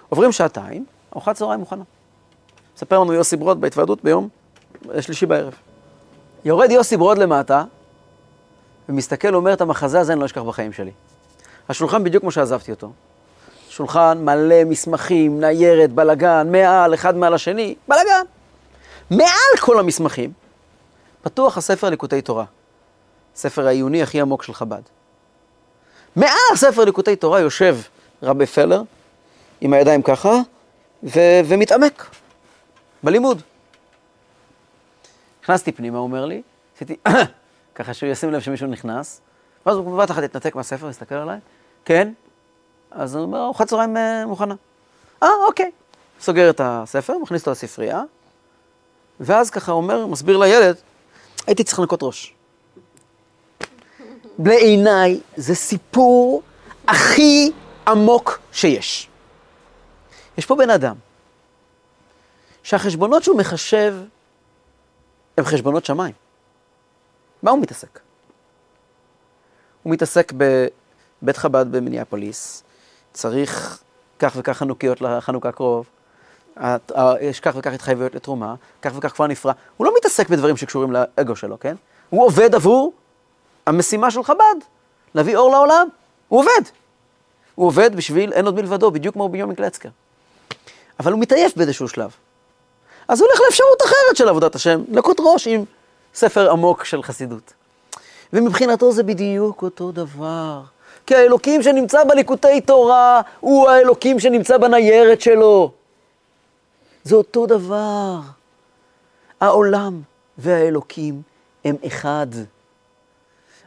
[0.10, 1.84] עוברים שעתיים, ארוחת צהריים מוכנה.
[2.76, 4.30] מספר לנו יוסי ברוד בהתוועדות ביום
[5.00, 5.54] שלישי בערב.
[6.46, 7.64] יורד יוסי ברוד למטה,
[8.90, 10.92] ומסתכל, אומר את המחזה הזה אני לא אשכח בחיים שלי.
[11.70, 12.92] השולחן בדיוק כמו שעזבתי אותו.
[13.70, 18.24] שולחן מלא מסמכים, ניירת, בלגן, מעל, אחד מעל השני, בלגן.
[19.12, 20.32] מעל כל המסמכים,
[21.22, 22.46] פתוח הספר ליקוטי תורה.
[23.36, 24.82] ספר העיוני הכי עמוק של חב"ד.
[26.16, 27.78] מעל ספר ליקוטי תורה יושב
[28.24, 28.82] רבי פלר,
[29.62, 30.34] עם הידיים ככה,
[31.04, 32.06] ו- ומתעמק
[33.04, 33.42] בלימוד.
[35.44, 36.42] נכנסתי פנימה, הוא אומר לי,
[36.76, 36.96] עשיתי
[37.76, 39.22] ככה שהוא ישים לב שמישהו נכנס,
[39.66, 41.40] ואז הוא בבת אחת התנתק מהספר, הסתכל עליי,
[41.86, 42.12] כן,
[42.92, 44.56] אז הוא אומר, ארוחת צהריים אה, מוכנה.
[45.24, 45.72] אה, אוקיי.
[46.22, 48.02] סוגר את הספר, מכניס אותו לספרייה,
[49.20, 50.76] ואז ככה אומר, מסביר לילד,
[51.48, 52.34] הייתי צריך לנקות ראש.
[54.38, 56.42] בעיניי זה סיפור
[56.88, 57.52] הכי
[57.88, 59.10] עמוק שיש.
[60.38, 60.96] יש פה בן אדם
[62.64, 63.96] שהחשבונות שהוא מחשב
[65.38, 66.14] הם חשבונות שמיים.
[67.44, 68.00] מה הוא מתעסק?
[69.84, 72.64] הוא מתעסק בבית חב"ד במיניאפוליס,
[73.14, 73.80] צריך
[74.20, 75.86] כך וכך חנוכיות לחנוכה קרוב,
[77.22, 79.54] יש כך וכך התחייבויות לתרומה, כך וכך כבר נפרע.
[79.78, 81.76] הוא לא מתעסק בדברים שקשורים לאגו שלו, כן?
[82.10, 82.94] הוא עובד עבור
[83.66, 84.56] המשימה של חב"ד,
[85.16, 85.88] להביא אור לעולם.
[86.28, 86.70] הוא עובד.
[87.56, 89.90] הוא עובד בשביל אין עוד מלבדו, בדיוק כמו בנימין קלצקר.
[91.00, 92.12] אבל הוא מתעייף באיזשהו שלב.
[93.08, 95.64] אז הוא הולך לאפשרות אחרת של עבודת השם, לקוט ראש עם
[96.16, 97.54] ספר עמוק של חסידות.
[98.34, 100.62] ומבחינתו זה בדיוק אותו דבר.
[101.10, 105.72] כי האלוקים שנמצא בליקוטי תורה הוא האלוקים שנמצא בניירת שלו.
[107.04, 108.20] זה אותו דבר.
[109.40, 110.02] העולם
[110.38, 111.22] והאלוקים
[111.66, 112.28] הם אחד.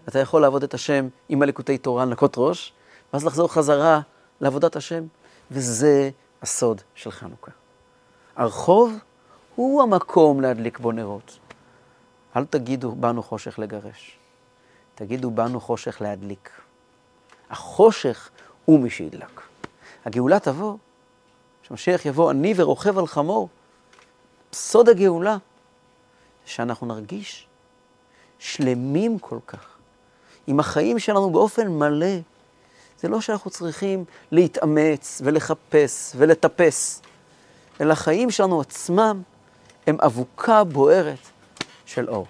[0.08, 2.72] אתה יכול לעבוד את השם עם הליקוטי תורה, לנקות ראש,
[3.12, 4.00] ואז לחזור חזרה
[4.40, 5.04] לעבודת השם,
[5.50, 6.10] וזה
[6.42, 7.50] הסוד של חנוכה.
[8.36, 8.98] הרחוב
[9.54, 11.38] הוא המקום להדליק בו נרות.
[12.36, 14.18] אל תגידו, באנו חושך לגרש.
[14.94, 16.61] תגידו, באנו חושך להדליק.
[17.52, 18.30] החושך
[18.64, 19.40] הוא מי שידלק.
[20.04, 20.76] הגאולה תבוא,
[21.62, 23.48] כשמשיח יבוא עני ורוכב על חמור.
[24.52, 25.36] סוד הגאולה,
[26.44, 27.46] שאנחנו נרגיש
[28.38, 29.76] שלמים כל כך,
[30.46, 32.16] עם החיים שלנו באופן מלא.
[33.00, 37.02] זה לא שאנחנו צריכים להתאמץ ולחפש ולטפס,
[37.80, 39.22] אלא החיים שלנו עצמם
[39.86, 41.28] הם אבוקה בוערת
[41.86, 42.26] של אור.